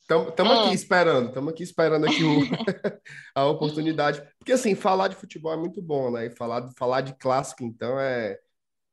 estamos 0.00 0.32
é, 0.38 0.42
ah. 0.42 0.64
aqui 0.64 0.74
esperando, 0.74 1.28
estamos 1.28 1.52
aqui 1.52 1.62
esperando 1.62 2.06
aqui 2.06 2.24
o, 2.24 2.40
a 3.34 3.46
oportunidade. 3.46 4.26
Porque 4.38 4.52
assim, 4.52 4.74
falar 4.74 5.08
de 5.08 5.16
futebol 5.16 5.52
é 5.52 5.56
muito 5.56 5.82
bom, 5.82 6.10
né? 6.10 6.26
E 6.26 6.30
falar, 6.30 6.68
falar 6.78 7.02
de 7.02 7.14
clássico, 7.16 7.62
então, 7.62 8.00
é, 8.00 8.38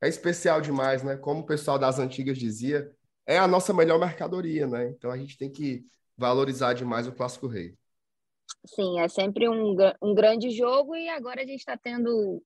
é 0.02 0.10
especial 0.10 0.60
demais, 0.60 1.04
né? 1.04 1.16
Como 1.16 1.40
o 1.40 1.46
pessoal 1.46 1.80
das 1.80 2.00
antigas 2.00 2.38
dizia, 2.38 2.92
é 3.26 3.38
a 3.38 3.48
nossa 3.48 3.74
melhor 3.74 3.98
mercadoria, 3.98 4.68
né? 4.68 4.90
Então 4.90 5.10
a 5.10 5.18
gente 5.18 5.38
tem 5.38 5.50
que 5.50 5.86
valorizar 6.22 6.74
demais 6.74 7.08
o 7.08 7.12
Clássico 7.12 7.48
Rei. 7.48 7.74
Sim, 8.64 9.00
é 9.00 9.08
sempre 9.08 9.50
um, 9.50 9.76
um 10.00 10.14
grande 10.14 10.52
jogo 10.52 10.96
e 10.96 11.10
agora 11.10 11.42
a 11.42 11.46
gente 11.46 11.60
está 11.60 11.76
tendo 11.76 12.42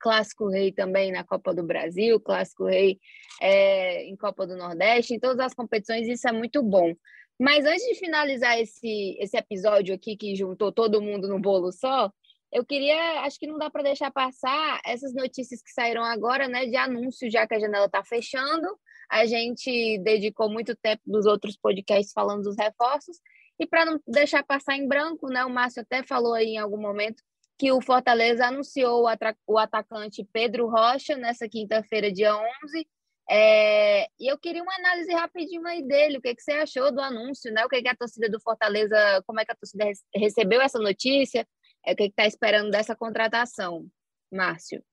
Clássico 0.00 0.48
Rei 0.48 0.72
também 0.72 1.12
na 1.12 1.22
Copa 1.22 1.54
do 1.54 1.62
Brasil, 1.62 2.18
Clássico 2.18 2.64
Rei 2.66 2.98
é, 3.40 4.04
em 4.04 4.16
Copa 4.16 4.44
do 4.44 4.56
Nordeste, 4.56 5.14
em 5.14 5.20
todas 5.20 5.38
as 5.38 5.54
competições, 5.54 6.08
isso 6.08 6.28
é 6.28 6.32
muito 6.32 6.60
bom. 6.60 6.92
Mas 7.40 7.64
antes 7.64 7.84
de 7.86 7.94
finalizar 7.94 8.58
esse, 8.58 9.16
esse 9.20 9.36
episódio 9.36 9.94
aqui 9.94 10.16
que 10.16 10.34
juntou 10.34 10.72
todo 10.72 11.00
mundo 11.00 11.28
no 11.28 11.38
bolo 11.38 11.70
só, 11.70 12.10
eu 12.52 12.64
queria, 12.64 13.20
acho 13.22 13.38
que 13.38 13.46
não 13.46 13.58
dá 13.58 13.70
para 13.70 13.84
deixar 13.84 14.10
passar 14.10 14.80
essas 14.84 15.14
notícias 15.14 15.62
que 15.62 15.70
saíram 15.70 16.02
agora, 16.02 16.48
né, 16.48 16.66
de 16.66 16.76
anúncio, 16.76 17.30
já 17.30 17.46
que 17.46 17.54
a 17.54 17.60
janela 17.60 17.86
está 17.86 18.02
fechando, 18.04 18.68
a 19.10 19.26
gente 19.26 19.98
dedicou 19.98 20.48
muito 20.48 20.76
tempo 20.76 21.02
dos 21.06 21.26
outros 21.26 21.56
podcasts 21.56 22.12
falando 22.12 22.42
dos 22.42 22.56
reforços. 22.56 23.18
E 23.58 23.66
para 23.66 23.84
não 23.84 24.00
deixar 24.06 24.42
passar 24.42 24.76
em 24.76 24.88
branco, 24.88 25.28
né, 25.28 25.44
o 25.44 25.50
Márcio 25.50 25.82
até 25.82 26.02
falou 26.02 26.34
aí 26.34 26.54
em 26.54 26.58
algum 26.58 26.80
momento 26.80 27.22
que 27.56 27.70
o 27.70 27.80
Fortaleza 27.80 28.46
anunciou 28.46 29.04
o, 29.46 29.58
atacante 29.58 30.26
Pedro 30.32 30.68
Rocha 30.68 31.16
nessa 31.16 31.48
quinta-feira, 31.48 32.12
dia 32.12 32.34
11. 32.36 32.88
É, 33.30 34.06
e 34.18 34.30
eu 34.30 34.36
queria 34.38 34.62
uma 34.62 34.74
análise 34.74 35.12
rapidinho 35.12 35.66
aí 35.66 35.82
dele, 35.86 36.18
o 36.18 36.20
que, 36.20 36.34
que 36.34 36.42
você 36.42 36.52
achou 36.52 36.92
do 36.92 37.00
anúncio, 37.00 37.52
né? 37.52 37.64
O 37.64 37.68
que, 37.68 37.80
que 37.80 37.88
a 37.88 37.96
torcida 37.96 38.28
do 38.28 38.40
Fortaleza, 38.40 39.22
como 39.26 39.40
é 39.40 39.44
que 39.44 39.52
a 39.52 39.56
torcida 39.56 39.84
recebeu 40.14 40.60
essa 40.60 40.78
notícia, 40.78 41.46
é, 41.86 41.92
o 41.92 41.96
que 41.96 42.04
está 42.04 42.26
esperando 42.26 42.70
dessa 42.70 42.94
contratação, 42.96 43.86
Márcio? 44.32 44.84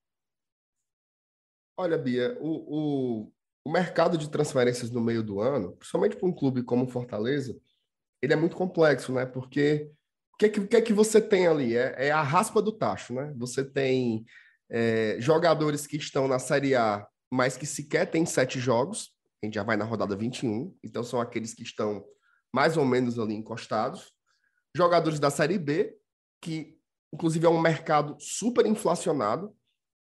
Olha, 1.76 1.97
Bia, 1.97 2.38
o, 2.39 3.24
o, 3.26 3.32
o 3.63 3.71
mercado 3.71 4.17
de 4.17 4.30
transferências 4.30 4.89
no 4.89 5.02
meio 5.02 5.24
do 5.24 5.39
ano, 5.39 5.76
principalmente 5.78 6.15
para 6.15 6.28
um 6.28 6.34
clube 6.34 6.63
como 6.63 6.86
o 6.86 6.88
Fortaleza, 6.88 7.56
ele 8.21 8.34
é 8.34 8.36
muito 8.36 8.56
complexo, 8.56 9.13
né? 9.13 9.26
Porque 9.26 9.91
o 10.34 10.38
que, 10.38 10.45
é 10.45 10.50
que, 10.50 10.67
que 10.67 10.76
é 10.76 10.82
que 10.82 10.93
você 10.93 11.21
tem 11.21 11.47
ali? 11.47 11.76
É, 11.76 12.08
é, 12.08 12.12
a 12.12 12.21
raspa 12.21 12.62
do 12.62 12.71
tacho, 12.71 13.13
né? 13.13 13.34
Você 13.38 13.63
tem 13.63 14.26
é, 14.69 15.17
jogadores 15.19 15.86
que 15.86 15.97
estão 15.97 16.28
na 16.28 16.39
Série 16.39 16.76
A, 16.76 17.06
mas 17.32 17.58
que 17.58 17.65
sequer 17.65 18.10
tem 18.10 18.26
sete 18.26 18.60
jogos, 18.60 19.12
a 19.41 19.45
gente 19.45 19.56
já 19.56 19.63
vai 19.63 19.76
na 19.76 19.86
rodada 19.86 20.15
21, 20.15 20.76
então 20.84 21.04
são 21.04 21.19
aqueles 21.19 21.54
que 21.54 21.63
estão 21.63 22.04
mais 22.54 22.78
ou 22.78 22.86
menos 22.86 23.17
ali 23.17 23.34
encostados. 23.34 24.13
Jogadores 24.76 25.19
da 25.19 25.30
Série 25.30 25.58
B, 25.58 25.95
que 26.41 26.78
inclusive 27.13 27.45
é 27.45 27.50
um 27.50 27.60
mercado 27.60 28.15
super 28.19 28.65
inflacionado, 28.65 29.56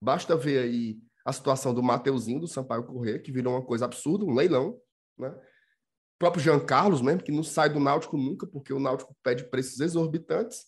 basta 0.02 0.36
ver 0.36 0.58
aí 0.58 0.98
a 1.28 1.32
situação 1.32 1.74
do 1.74 1.82
Mateuzinho, 1.82 2.40
do 2.40 2.48
Sampaio 2.48 2.84
Corrêa, 2.84 3.18
que 3.18 3.30
virou 3.30 3.52
uma 3.52 3.62
coisa 3.62 3.84
absurda, 3.84 4.24
um 4.24 4.34
leilão, 4.34 4.80
né? 5.18 5.28
O 5.28 6.18
próprio 6.18 6.42
Jean 6.42 6.58
Carlos 6.58 7.02
mesmo, 7.02 7.22
que 7.22 7.30
não 7.30 7.42
sai 7.42 7.68
do 7.68 7.78
Náutico 7.78 8.16
nunca, 8.16 8.46
porque 8.46 8.72
o 8.72 8.80
Náutico 8.80 9.14
pede 9.22 9.44
preços 9.44 9.78
exorbitantes, 9.78 10.64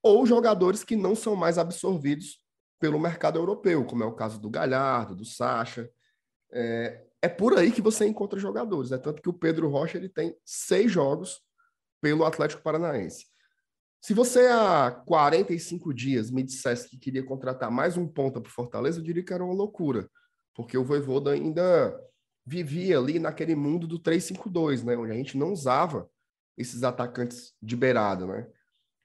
ou 0.00 0.24
jogadores 0.24 0.84
que 0.84 0.94
não 0.94 1.16
são 1.16 1.34
mais 1.34 1.58
absorvidos 1.58 2.40
pelo 2.78 3.00
mercado 3.00 3.40
europeu, 3.40 3.84
como 3.84 4.04
é 4.04 4.06
o 4.06 4.14
caso 4.14 4.40
do 4.40 4.48
Galhardo, 4.48 5.16
do 5.16 5.24
Sacha. 5.24 5.90
É, 6.52 7.04
é 7.20 7.28
por 7.28 7.58
aí 7.58 7.72
que 7.72 7.82
você 7.82 8.06
encontra 8.06 8.38
jogadores, 8.38 8.90
né? 8.90 8.98
Tanto 8.98 9.20
que 9.20 9.28
o 9.28 9.34
Pedro 9.34 9.68
Rocha 9.68 9.98
ele 9.98 10.08
tem 10.08 10.36
seis 10.44 10.92
jogos 10.92 11.40
pelo 12.00 12.24
Atlético 12.24 12.62
Paranaense. 12.62 13.26
Se 14.00 14.14
você 14.14 14.46
há 14.46 14.90
45 15.06 15.92
dias 15.92 16.30
me 16.30 16.42
dissesse 16.42 16.88
que 16.88 16.96
queria 16.96 17.22
contratar 17.24 17.70
mais 17.70 17.96
um 17.96 18.06
ponta 18.06 18.40
para 18.40 18.50
Fortaleza, 18.50 19.00
eu 19.00 19.04
diria 19.04 19.24
que 19.24 19.32
era 19.32 19.44
uma 19.44 19.54
loucura, 19.54 20.08
porque 20.54 20.78
o 20.78 20.84
Voivoda 20.84 21.32
ainda 21.32 21.98
vivia 22.46 22.98
ali 22.98 23.18
naquele 23.18 23.54
mundo 23.54 23.86
do 23.86 23.98
3-5-2, 23.98 24.84
né, 24.84 24.96
onde 24.96 25.12
a 25.12 25.14
gente 25.14 25.36
não 25.36 25.52
usava 25.52 26.08
esses 26.56 26.82
atacantes 26.82 27.54
de 27.60 27.76
beirada, 27.76 28.26
né? 28.26 28.46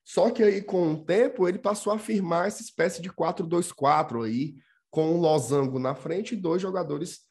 Só 0.04 0.30
que 0.30 0.44
aí 0.44 0.62
com 0.62 0.94
o 0.94 1.04
tempo 1.04 1.48
ele 1.48 1.60
passou 1.60 1.92
a 1.92 2.00
firmar 2.00 2.48
essa 2.48 2.62
espécie 2.62 3.02
de 3.02 3.10
4-2-4 3.10 4.26
aí, 4.26 4.56
com 4.90 5.12
um 5.12 5.20
losango 5.20 5.80
na 5.80 5.96
frente 5.96 6.34
e 6.34 6.38
dois 6.38 6.62
jogadores 6.62 7.22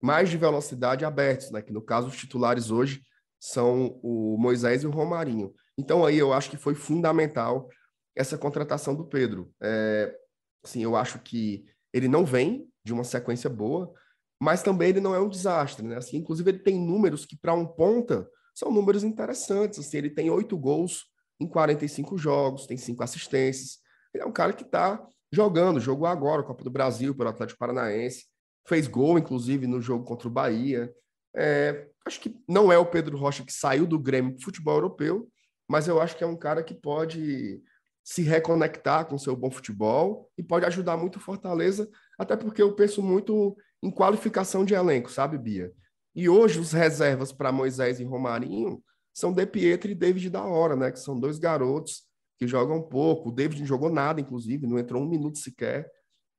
mais 0.00 0.30
de 0.30 0.38
velocidade 0.38 1.04
abertos, 1.04 1.50
né, 1.50 1.60
que 1.60 1.72
no 1.72 1.82
caso 1.82 2.08
os 2.08 2.16
titulares 2.16 2.70
hoje 2.70 3.02
são 3.38 3.98
o 4.02 4.36
Moisés 4.38 4.82
e 4.82 4.86
o 4.86 4.90
Romarinho. 4.90 5.52
Então 5.80 6.04
aí 6.04 6.18
eu 6.18 6.32
acho 6.32 6.50
que 6.50 6.58
foi 6.58 6.74
fundamental 6.74 7.68
essa 8.14 8.36
contratação 8.36 8.94
do 8.94 9.06
Pedro. 9.06 9.50
É, 9.62 10.14
assim, 10.62 10.82
eu 10.82 10.94
acho 10.94 11.18
que 11.20 11.64
ele 11.92 12.06
não 12.06 12.24
vem 12.24 12.68
de 12.84 12.92
uma 12.92 13.02
sequência 13.02 13.48
boa, 13.48 13.92
mas 14.40 14.62
também 14.62 14.90
ele 14.90 15.00
não 15.00 15.14
é 15.14 15.20
um 15.20 15.28
desastre, 15.28 15.86
né? 15.86 15.96
Assim, 15.96 16.18
inclusive 16.18 16.50
ele 16.50 16.58
tem 16.58 16.78
números 16.78 17.24
que 17.24 17.36
para 17.36 17.54
um 17.54 17.66
ponta 17.66 18.28
são 18.54 18.70
números 18.70 19.02
interessantes. 19.02 19.78
Assim, 19.78 19.96
ele 19.96 20.10
tem 20.10 20.30
oito 20.30 20.56
gols 20.56 21.06
em 21.40 21.46
45 21.46 22.18
jogos, 22.18 22.66
tem 22.66 22.76
cinco 22.76 23.02
assistências. 23.02 23.78
Ele 24.12 24.22
é 24.22 24.26
um 24.26 24.32
cara 24.32 24.52
que 24.52 24.64
está 24.64 25.02
jogando, 25.32 25.80
jogou 25.80 26.06
agora 26.06 26.42
Copa 26.42 26.62
do 26.62 26.70
Brasil 26.70 27.14
pelo 27.14 27.30
Atlético 27.30 27.58
Paranaense, 27.58 28.26
fez 28.68 28.86
gol 28.86 29.18
inclusive 29.18 29.66
no 29.66 29.80
jogo 29.80 30.04
contra 30.04 30.28
o 30.28 30.30
Bahia. 30.30 30.92
É, 31.34 31.88
acho 32.04 32.20
que 32.20 32.36
não 32.48 32.72
é 32.72 32.76
o 32.76 32.86
Pedro 32.86 33.16
Rocha 33.16 33.44
que 33.44 33.52
saiu 33.52 33.86
do 33.86 33.98
Grêmio 33.98 34.32
para 34.32 34.44
futebol 34.44 34.74
europeu, 34.74 35.28
mas 35.70 35.86
eu 35.86 36.00
acho 36.00 36.16
que 36.16 36.24
é 36.24 36.26
um 36.26 36.36
cara 36.36 36.64
que 36.64 36.74
pode 36.74 37.62
se 38.02 38.22
reconectar 38.22 39.06
com 39.06 39.16
seu 39.16 39.36
bom 39.36 39.52
futebol 39.52 40.28
e 40.36 40.42
pode 40.42 40.66
ajudar 40.66 40.96
muito 40.96 41.14
o 41.14 41.20
Fortaleza, 41.20 41.88
até 42.18 42.36
porque 42.36 42.60
eu 42.60 42.74
penso 42.74 43.00
muito 43.00 43.56
em 43.80 43.88
qualificação 43.88 44.64
de 44.64 44.74
elenco, 44.74 45.12
sabe, 45.12 45.38
Bia? 45.38 45.72
E 46.12 46.28
hoje 46.28 46.58
os 46.58 46.72
reservas 46.72 47.30
para 47.30 47.52
Moisés 47.52 48.00
e 48.00 48.04
Romarinho 48.04 48.82
são 49.14 49.32
De 49.32 49.46
Pietro 49.46 49.88
e 49.88 49.94
David 49.94 50.28
da 50.28 50.42
Hora, 50.42 50.74
né? 50.74 50.90
Que 50.90 50.98
são 50.98 51.20
dois 51.20 51.38
garotos 51.38 52.02
que 52.36 52.48
jogam 52.48 52.82
pouco. 52.82 53.28
O 53.28 53.32
David 53.32 53.60
não 53.60 53.66
jogou 53.68 53.90
nada, 53.90 54.20
inclusive, 54.20 54.66
não 54.66 54.76
entrou 54.76 55.00
um 55.00 55.08
minuto 55.08 55.38
sequer. 55.38 55.88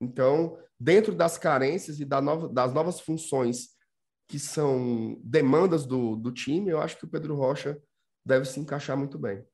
Então, 0.02 0.58
dentro 0.78 1.16
das 1.16 1.38
carências 1.38 2.02
e 2.02 2.06
da 2.06 2.20
nova, 2.20 2.50
das 2.50 2.74
novas 2.74 3.00
funções 3.00 3.70
que 4.28 4.38
são 4.38 5.18
demandas 5.24 5.86
do, 5.86 6.18
do 6.18 6.34
time, 6.34 6.70
eu 6.70 6.82
acho 6.82 6.98
que 6.98 7.06
o 7.06 7.10
Pedro 7.10 7.38
Rocha 7.38 7.82
deve 8.26 8.46
se 8.46 8.60
encaixar 8.60 8.98
muito 8.98 9.18
bem. 9.18 9.46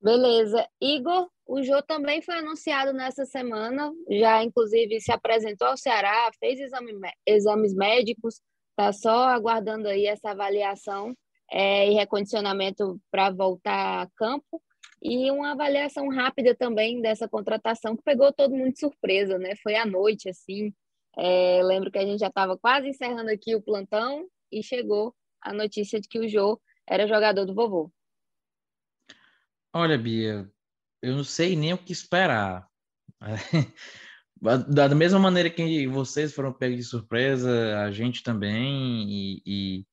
Beleza. 0.00 0.66
Igor, 0.80 1.28
o 1.46 1.62
Jô 1.62 1.82
também 1.82 2.22
foi 2.22 2.36
anunciado 2.36 2.92
nessa 2.92 3.26
semana, 3.26 3.92
já 4.08 4.42
inclusive 4.42 5.00
se 5.00 5.12
apresentou 5.12 5.68
ao 5.68 5.76
Ceará, 5.76 6.30
fez 6.38 6.58
exame, 6.58 6.92
exames 7.26 7.74
médicos, 7.74 8.40
está 8.70 8.92
só 8.92 9.28
aguardando 9.28 9.88
aí 9.88 10.06
essa 10.06 10.30
avaliação 10.30 11.14
é, 11.50 11.90
e 11.90 11.94
recondicionamento 11.94 12.98
para 13.10 13.30
voltar 13.30 14.02
a 14.02 14.08
campo. 14.16 14.62
E 15.02 15.30
uma 15.30 15.52
avaliação 15.52 16.08
rápida 16.08 16.54
também 16.54 17.00
dessa 17.00 17.28
contratação 17.28 17.96
que 17.96 18.02
pegou 18.02 18.32
todo 18.32 18.54
mundo 18.54 18.72
de 18.72 18.80
surpresa, 18.80 19.38
né? 19.38 19.54
Foi 19.62 19.74
à 19.74 19.84
noite, 19.84 20.28
assim. 20.28 20.72
É, 21.16 21.62
lembro 21.62 21.90
que 21.90 21.98
a 21.98 22.04
gente 22.04 22.20
já 22.20 22.28
estava 22.28 22.56
quase 22.56 22.88
encerrando 22.88 23.30
aqui 23.30 23.54
o 23.54 23.62
plantão 23.62 24.26
e 24.52 24.62
chegou 24.62 25.14
a 25.42 25.52
notícia 25.52 26.00
de 26.00 26.06
que 26.06 26.18
o 26.18 26.28
Jô 26.28 26.60
era 26.90 27.06
jogador 27.06 27.46
do 27.46 27.54
vovô. 27.54 27.90
Olha, 29.72 29.96
Bia, 29.96 30.50
eu 31.00 31.14
não 31.14 31.22
sei 31.22 31.54
nem 31.54 31.72
o 31.72 31.78
que 31.78 31.92
esperar. 31.92 32.68
Da 34.42 34.88
mesma 34.94 35.18
maneira 35.18 35.50
que 35.50 35.86
vocês 35.86 36.32
foram 36.32 36.50
pegos 36.50 36.78
de 36.78 36.84
surpresa, 36.84 37.78
a 37.80 37.90
gente 37.90 38.22
também, 38.22 39.06
e, 39.06 39.42
e, 39.44 39.86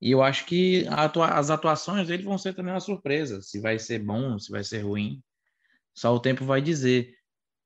e 0.00 0.10
eu 0.12 0.22
acho 0.22 0.46
que 0.46 0.86
atua, 0.86 1.26
as 1.30 1.50
atuações 1.50 2.06
dele 2.06 2.22
vão 2.22 2.38
ser 2.38 2.54
também 2.54 2.72
uma 2.72 2.78
surpresa, 2.78 3.42
se 3.42 3.58
vai 3.58 3.76
ser 3.76 3.98
bom, 3.98 4.38
se 4.38 4.52
vai 4.52 4.62
ser 4.62 4.82
ruim. 4.82 5.20
Só 5.92 6.14
o 6.14 6.20
tempo 6.20 6.44
vai 6.44 6.62
dizer. 6.62 7.12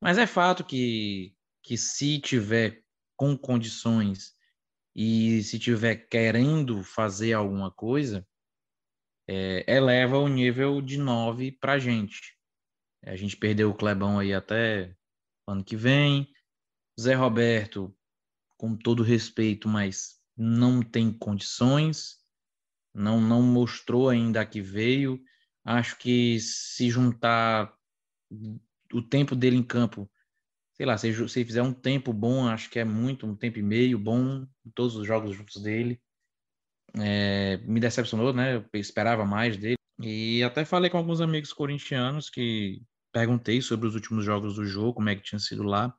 Mas 0.00 0.16
é 0.16 0.26
fato 0.26 0.64
que, 0.64 1.34
que 1.62 1.76
se 1.76 2.18
tiver 2.18 2.82
com 3.14 3.36
condições 3.36 4.32
e 4.96 5.42
se 5.42 5.58
tiver 5.58 6.08
querendo 6.08 6.82
fazer 6.82 7.34
alguma 7.34 7.70
coisa, 7.70 8.26
é, 9.32 9.64
eleva 9.66 10.18
o 10.18 10.28
nível 10.28 10.82
de 10.82 10.98
9 10.98 11.52
para 11.52 11.74
a 11.74 11.78
gente. 11.78 12.36
A 13.02 13.16
gente 13.16 13.36
perdeu 13.36 13.70
o 13.70 13.74
Clebão 13.74 14.18
aí 14.18 14.34
até 14.34 14.94
ano 15.46 15.64
que 15.64 15.74
vem. 15.74 16.30
Zé 17.00 17.14
Roberto, 17.14 17.96
com 18.58 18.76
todo 18.76 19.02
respeito, 19.02 19.66
mas 19.68 20.20
não 20.36 20.82
tem 20.82 21.10
condições, 21.10 22.18
não, 22.94 23.20
não 23.20 23.42
mostrou 23.42 24.10
ainda 24.10 24.44
que 24.44 24.60
veio. 24.60 25.18
Acho 25.64 25.96
que 25.98 26.38
se 26.38 26.90
juntar 26.90 27.74
o 28.92 29.00
tempo 29.00 29.34
dele 29.34 29.56
em 29.56 29.62
campo, 29.62 30.10
sei 30.74 30.84
lá, 30.84 30.98
se, 30.98 31.28
se 31.28 31.44
fizer 31.44 31.62
um 31.62 31.72
tempo 31.72 32.12
bom, 32.12 32.46
acho 32.46 32.68
que 32.68 32.78
é 32.78 32.84
muito, 32.84 33.26
um 33.26 33.34
tempo 33.34 33.58
e 33.58 33.62
meio 33.62 33.98
bom, 33.98 34.46
todos 34.74 34.94
os 34.94 35.06
jogos 35.06 35.34
juntos 35.34 35.62
dele. 35.62 36.00
É, 36.98 37.58
me 37.58 37.80
decepcionou, 37.80 38.32
né? 38.32 38.56
Eu 38.56 38.64
esperava 38.74 39.24
mais 39.24 39.56
dele. 39.56 39.76
E 40.00 40.42
até 40.42 40.64
falei 40.64 40.90
com 40.90 40.98
alguns 40.98 41.20
amigos 41.20 41.52
corintianos 41.52 42.28
que 42.28 42.82
perguntei 43.12 43.60
sobre 43.62 43.86
os 43.86 43.94
últimos 43.94 44.24
jogos 44.24 44.56
do 44.56 44.64
jogo, 44.64 44.94
como 44.94 45.08
é 45.08 45.16
que 45.16 45.22
tinha 45.22 45.38
sido 45.38 45.62
lá. 45.62 45.94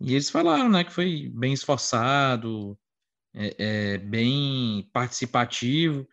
E 0.00 0.12
eles 0.12 0.30
falaram, 0.30 0.68
né, 0.68 0.84
que 0.84 0.92
foi 0.92 1.30
bem 1.34 1.52
esforçado, 1.54 2.78
é, 3.34 3.94
é, 3.94 3.98
bem 3.98 4.88
participativo. 4.92 6.06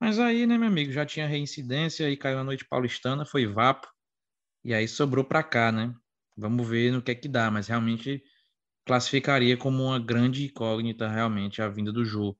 Mas 0.00 0.18
aí, 0.18 0.46
né, 0.46 0.58
meu 0.58 0.68
amigo, 0.68 0.92
já 0.92 1.06
tinha 1.06 1.26
reincidência 1.26 2.10
e 2.10 2.16
caiu 2.16 2.38
a 2.38 2.44
noite 2.44 2.66
paulistana, 2.66 3.26
foi 3.26 3.46
vapo. 3.46 3.88
E 4.64 4.74
aí 4.74 4.88
sobrou 4.88 5.24
para 5.24 5.42
cá, 5.42 5.72
né? 5.72 5.94
Vamos 6.36 6.68
ver 6.68 6.92
no 6.92 7.02
que 7.02 7.10
é 7.10 7.14
que 7.14 7.28
dá, 7.28 7.50
mas 7.50 7.68
realmente 7.68 8.22
classificaria 8.86 9.56
como 9.56 9.84
uma 9.84 9.98
grande 10.00 10.46
incógnita 10.46 11.08
realmente 11.08 11.62
a 11.62 11.68
vinda 11.68 11.92
do 11.92 12.04
jogo. 12.04 12.39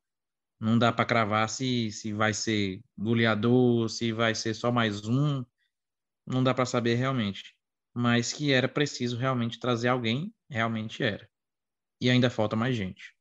Não 0.60 0.78
dá 0.78 0.92
para 0.92 1.06
cravar 1.06 1.48
se, 1.48 1.90
se 1.90 2.12
vai 2.12 2.34
ser 2.34 2.80
goleador, 2.96 3.88
se 3.88 4.12
vai 4.12 4.34
ser 4.34 4.54
só 4.54 4.70
mais 4.70 5.06
um. 5.06 5.44
Não 6.26 6.44
dá 6.44 6.52
para 6.52 6.66
saber 6.66 6.96
realmente. 6.96 7.56
Mas 7.94 8.32
que 8.32 8.52
era 8.52 8.68
preciso 8.68 9.16
realmente 9.16 9.58
trazer 9.58 9.88
alguém, 9.88 10.32
realmente 10.48 11.02
era. 11.02 11.28
E 12.00 12.10
ainda 12.10 12.28
falta 12.28 12.54
mais 12.54 12.76
gente. 12.76 13.14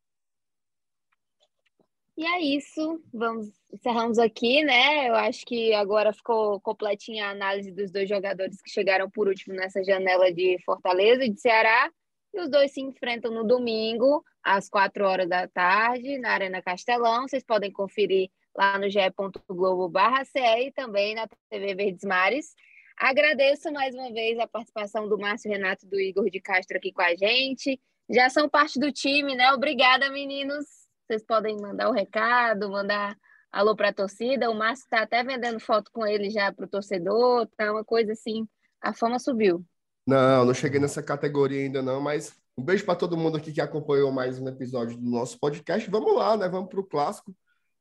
E 2.17 2.25
é 2.25 2.41
isso, 2.41 3.01
vamos 3.13 3.59
encerramos 3.71 4.17
aqui, 4.17 4.63
né? 4.63 5.07
Eu 5.07 5.15
acho 5.15 5.45
que 5.45 5.73
agora 5.73 6.11
ficou 6.11 6.59
completinha 6.59 7.27
a 7.27 7.31
análise 7.31 7.71
dos 7.71 7.91
dois 7.91 8.09
jogadores 8.09 8.61
que 8.61 8.69
chegaram 8.69 9.09
por 9.09 9.27
último 9.27 9.55
nessa 9.55 9.83
janela 9.83 10.33
de 10.33 10.57
Fortaleza 10.65 11.23
e 11.23 11.29
de 11.29 11.39
Ceará. 11.39 11.89
E 12.33 12.39
os 12.39 12.49
dois 12.49 12.71
se 12.71 12.81
enfrentam 12.81 13.31
no 13.31 13.43
domingo, 13.43 14.23
às 14.43 14.69
quatro 14.69 15.05
horas 15.05 15.27
da 15.27 15.47
tarde, 15.47 16.17
na 16.19 16.31
Arena 16.31 16.61
Castelão. 16.61 17.27
Vocês 17.27 17.43
podem 17.43 17.71
conferir 17.71 18.29
lá 18.55 18.77
no 18.77 18.89
ge.globo.ce 18.89 20.39
e 20.39 20.71
também 20.71 21.15
na 21.15 21.27
TV 21.49 21.75
Verdes 21.75 22.03
Mares. 22.03 22.53
Agradeço 22.97 23.71
mais 23.71 23.95
uma 23.95 24.11
vez 24.11 24.37
a 24.37 24.47
participação 24.47 25.07
do 25.07 25.17
Márcio 25.17 25.49
Renato 25.49 25.85
e 25.85 25.89
do 25.89 25.99
Igor 25.99 26.29
de 26.29 26.41
Castro 26.41 26.77
aqui 26.77 26.91
com 26.91 27.01
a 27.01 27.15
gente. 27.15 27.79
Já 28.09 28.29
são 28.29 28.49
parte 28.49 28.79
do 28.79 28.91
time, 28.91 29.35
né? 29.35 29.53
Obrigada, 29.53 30.09
meninos. 30.09 30.65
Vocês 31.07 31.23
podem 31.23 31.55
mandar 31.57 31.89
o 31.89 31.93
recado, 31.93 32.69
mandar 32.69 33.15
alô 33.51 33.75
para 33.75 33.89
a 33.89 33.93
torcida. 33.93 34.49
O 34.49 34.55
Márcio 34.55 34.83
está 34.83 35.01
até 35.01 35.23
vendendo 35.23 35.59
foto 35.59 35.89
com 35.91 36.05
ele 36.05 36.29
já 36.29 36.51
para 36.51 36.65
o 36.65 36.69
torcedor, 36.69 37.47
tá 37.55 37.71
uma 37.71 37.85
coisa 37.85 38.11
assim. 38.11 38.47
A 38.81 38.93
fama 38.93 39.17
subiu. 39.17 39.65
Não, 40.09 40.43
não 40.43 40.55
cheguei 40.55 40.79
nessa 40.79 41.03
categoria 41.03 41.61
ainda 41.61 41.83
não, 41.83 42.01
mas 42.01 42.33
um 42.57 42.63
beijo 42.63 42.83
para 42.83 42.95
todo 42.95 43.15
mundo 43.15 43.37
aqui 43.37 43.53
que 43.53 43.61
acompanhou 43.61 44.11
mais 44.11 44.39
um 44.39 44.47
episódio 44.47 44.97
do 44.97 45.07
nosso 45.07 45.39
podcast. 45.39 45.87
Vamos 45.87 46.15
lá, 46.15 46.35
né? 46.35 46.49
Vamos 46.49 46.67
para 46.67 46.79
o 46.79 46.83
clássico. 46.83 47.31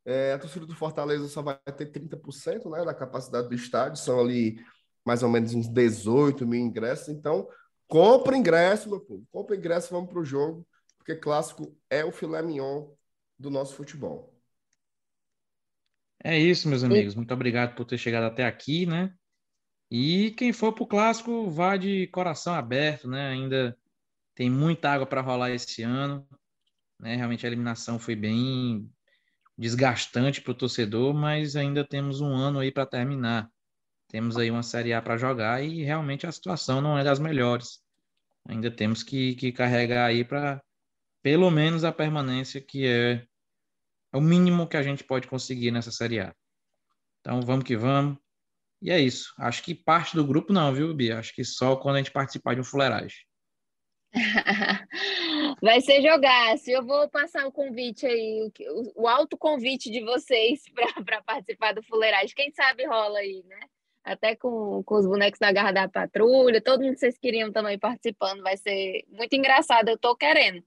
É, 0.04 0.34
a 0.34 0.38
torcida 0.38 0.66
do 0.66 0.74
Fortaleza 0.74 1.26
só 1.26 1.40
vai 1.40 1.56
ter 1.74 1.90
30% 1.90 2.70
né, 2.70 2.84
da 2.84 2.92
capacidade 2.92 3.48
do 3.48 3.54
estádio, 3.54 3.96
são 3.96 4.20
ali 4.20 4.60
mais 5.06 5.22
ou 5.22 5.30
menos 5.30 5.54
uns 5.54 5.70
18 5.70 6.46
mil 6.46 6.60
ingressos. 6.60 7.08
Então, 7.08 7.48
compra 7.86 8.36
ingresso, 8.36 8.90
meu 8.90 9.00
povo. 9.00 9.26
Compra 9.30 9.56
ingresso, 9.56 9.90
vamos 9.90 10.10
para 10.10 10.20
o 10.20 10.24
jogo, 10.24 10.68
porque 10.98 11.16
clássico 11.16 11.74
é 11.88 12.04
o 12.04 12.12
filé 12.12 12.42
mignon 12.42 12.90
do 13.38 13.48
nosso 13.48 13.74
futebol. 13.74 14.38
É 16.22 16.38
isso, 16.38 16.68
meus 16.68 16.84
amigos. 16.84 17.14
Muito 17.14 17.32
obrigado 17.32 17.74
por 17.74 17.86
ter 17.86 17.96
chegado 17.96 18.24
até 18.24 18.44
aqui, 18.44 18.84
né? 18.84 19.14
E 19.90 20.32
quem 20.32 20.52
for 20.52 20.72
para 20.72 20.84
o 20.84 20.86
clássico, 20.86 21.50
vá 21.50 21.76
de 21.76 22.06
coração 22.08 22.54
aberto, 22.54 23.08
né? 23.08 23.28
Ainda 23.30 23.76
tem 24.34 24.50
muita 24.50 24.90
água 24.90 25.06
para 25.06 25.20
rolar 25.20 25.50
esse 25.50 25.82
ano. 25.82 26.26
Né? 26.98 27.16
Realmente 27.16 27.46
a 27.46 27.48
eliminação 27.48 27.98
foi 27.98 28.14
bem 28.14 28.90
desgastante 29.56 30.40
para 30.40 30.52
o 30.52 30.54
torcedor, 30.54 31.14
mas 31.14 31.56
ainda 31.56 31.84
temos 31.84 32.20
um 32.20 32.34
ano 32.34 32.60
aí 32.60 32.70
para 32.70 32.86
terminar. 32.86 33.50
Temos 34.08 34.36
aí 34.36 34.50
uma 34.50 34.62
Série 34.62 34.92
A 34.92 35.02
para 35.02 35.16
jogar 35.16 35.62
e 35.62 35.82
realmente 35.82 36.26
a 36.26 36.32
situação 36.32 36.80
não 36.80 36.98
é 36.98 37.04
das 37.04 37.18
melhores. 37.18 37.82
Ainda 38.46 38.70
temos 38.70 39.02
que, 39.02 39.34
que 39.34 39.52
carregar 39.52 40.06
aí 40.06 40.24
para 40.24 40.62
pelo 41.22 41.50
menos 41.50 41.84
a 41.84 41.92
permanência, 41.92 42.60
que 42.60 42.86
é 42.86 43.26
o 44.12 44.20
mínimo 44.20 44.66
que 44.66 44.76
a 44.76 44.82
gente 44.82 45.04
pode 45.04 45.26
conseguir 45.26 45.70
nessa 45.70 45.90
Série 45.90 46.20
A. 46.20 46.34
Então 47.20 47.42
vamos 47.42 47.64
que 47.64 47.76
vamos. 47.76 48.16
E 48.80 48.90
é 48.90 49.00
isso. 49.00 49.34
Acho 49.38 49.62
que 49.62 49.74
parte 49.74 50.14
do 50.14 50.26
grupo 50.26 50.52
não, 50.52 50.72
viu, 50.72 50.94
Bia? 50.94 51.18
Acho 51.18 51.34
que 51.34 51.44
só 51.44 51.76
quando 51.76 51.96
a 51.96 51.98
gente 51.98 52.12
participar 52.12 52.54
de 52.54 52.60
um 52.60 52.64
fuleiragem. 52.64 53.18
Vai 55.60 55.80
ser 55.80 56.00
jogar. 56.02 56.56
Se 56.58 56.72
eu 56.72 56.84
vou 56.84 57.08
passar 57.08 57.46
o 57.46 57.52
convite 57.52 58.06
aí, 58.06 58.50
o, 58.70 59.02
o 59.02 59.08
alto 59.08 59.36
convite 59.36 59.90
de 59.90 60.02
vocês 60.02 60.62
para 61.04 61.22
participar 61.22 61.72
do 61.74 61.82
fuleiragem. 61.82 62.34
Quem 62.34 62.52
sabe 62.52 62.86
rola 62.86 63.18
aí, 63.18 63.42
né? 63.46 63.60
Até 64.04 64.36
com, 64.36 64.82
com 64.84 64.94
os 64.94 65.06
bonecos 65.06 65.38
da 65.38 65.52
Garra 65.52 65.72
da 65.72 65.88
Patrulha, 65.88 66.62
todo 66.62 66.80
mundo 66.80 66.94
que 66.94 67.00
vocês 67.00 67.18
queriam 67.18 67.52
também 67.52 67.78
participando. 67.78 68.42
Vai 68.42 68.56
ser 68.56 69.04
muito 69.08 69.34
engraçado. 69.34 69.88
Eu 69.88 69.98
tô 69.98 70.16
querendo. 70.16 70.62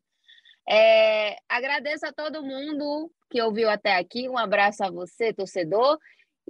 É, 0.70 1.38
agradeço 1.50 2.06
a 2.06 2.14
todo 2.14 2.44
mundo 2.44 3.12
que 3.30 3.42
ouviu 3.42 3.70
até 3.70 3.96
aqui. 3.96 4.30
Um 4.30 4.38
abraço 4.38 4.84
a 4.84 4.92
você, 4.92 5.34
torcedor. 5.34 5.98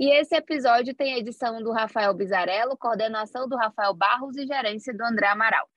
E 0.01 0.09
esse 0.19 0.35
episódio 0.35 0.95
tem 0.95 1.19
edição 1.19 1.61
do 1.61 1.71
Rafael 1.71 2.11
Bizarello, 2.11 2.75
coordenação 2.75 3.47
do 3.47 3.55
Rafael 3.55 3.93
Barros 3.93 4.35
e 4.35 4.47
gerência 4.47 4.91
do 4.91 5.03
André 5.03 5.27
Amaral. 5.27 5.69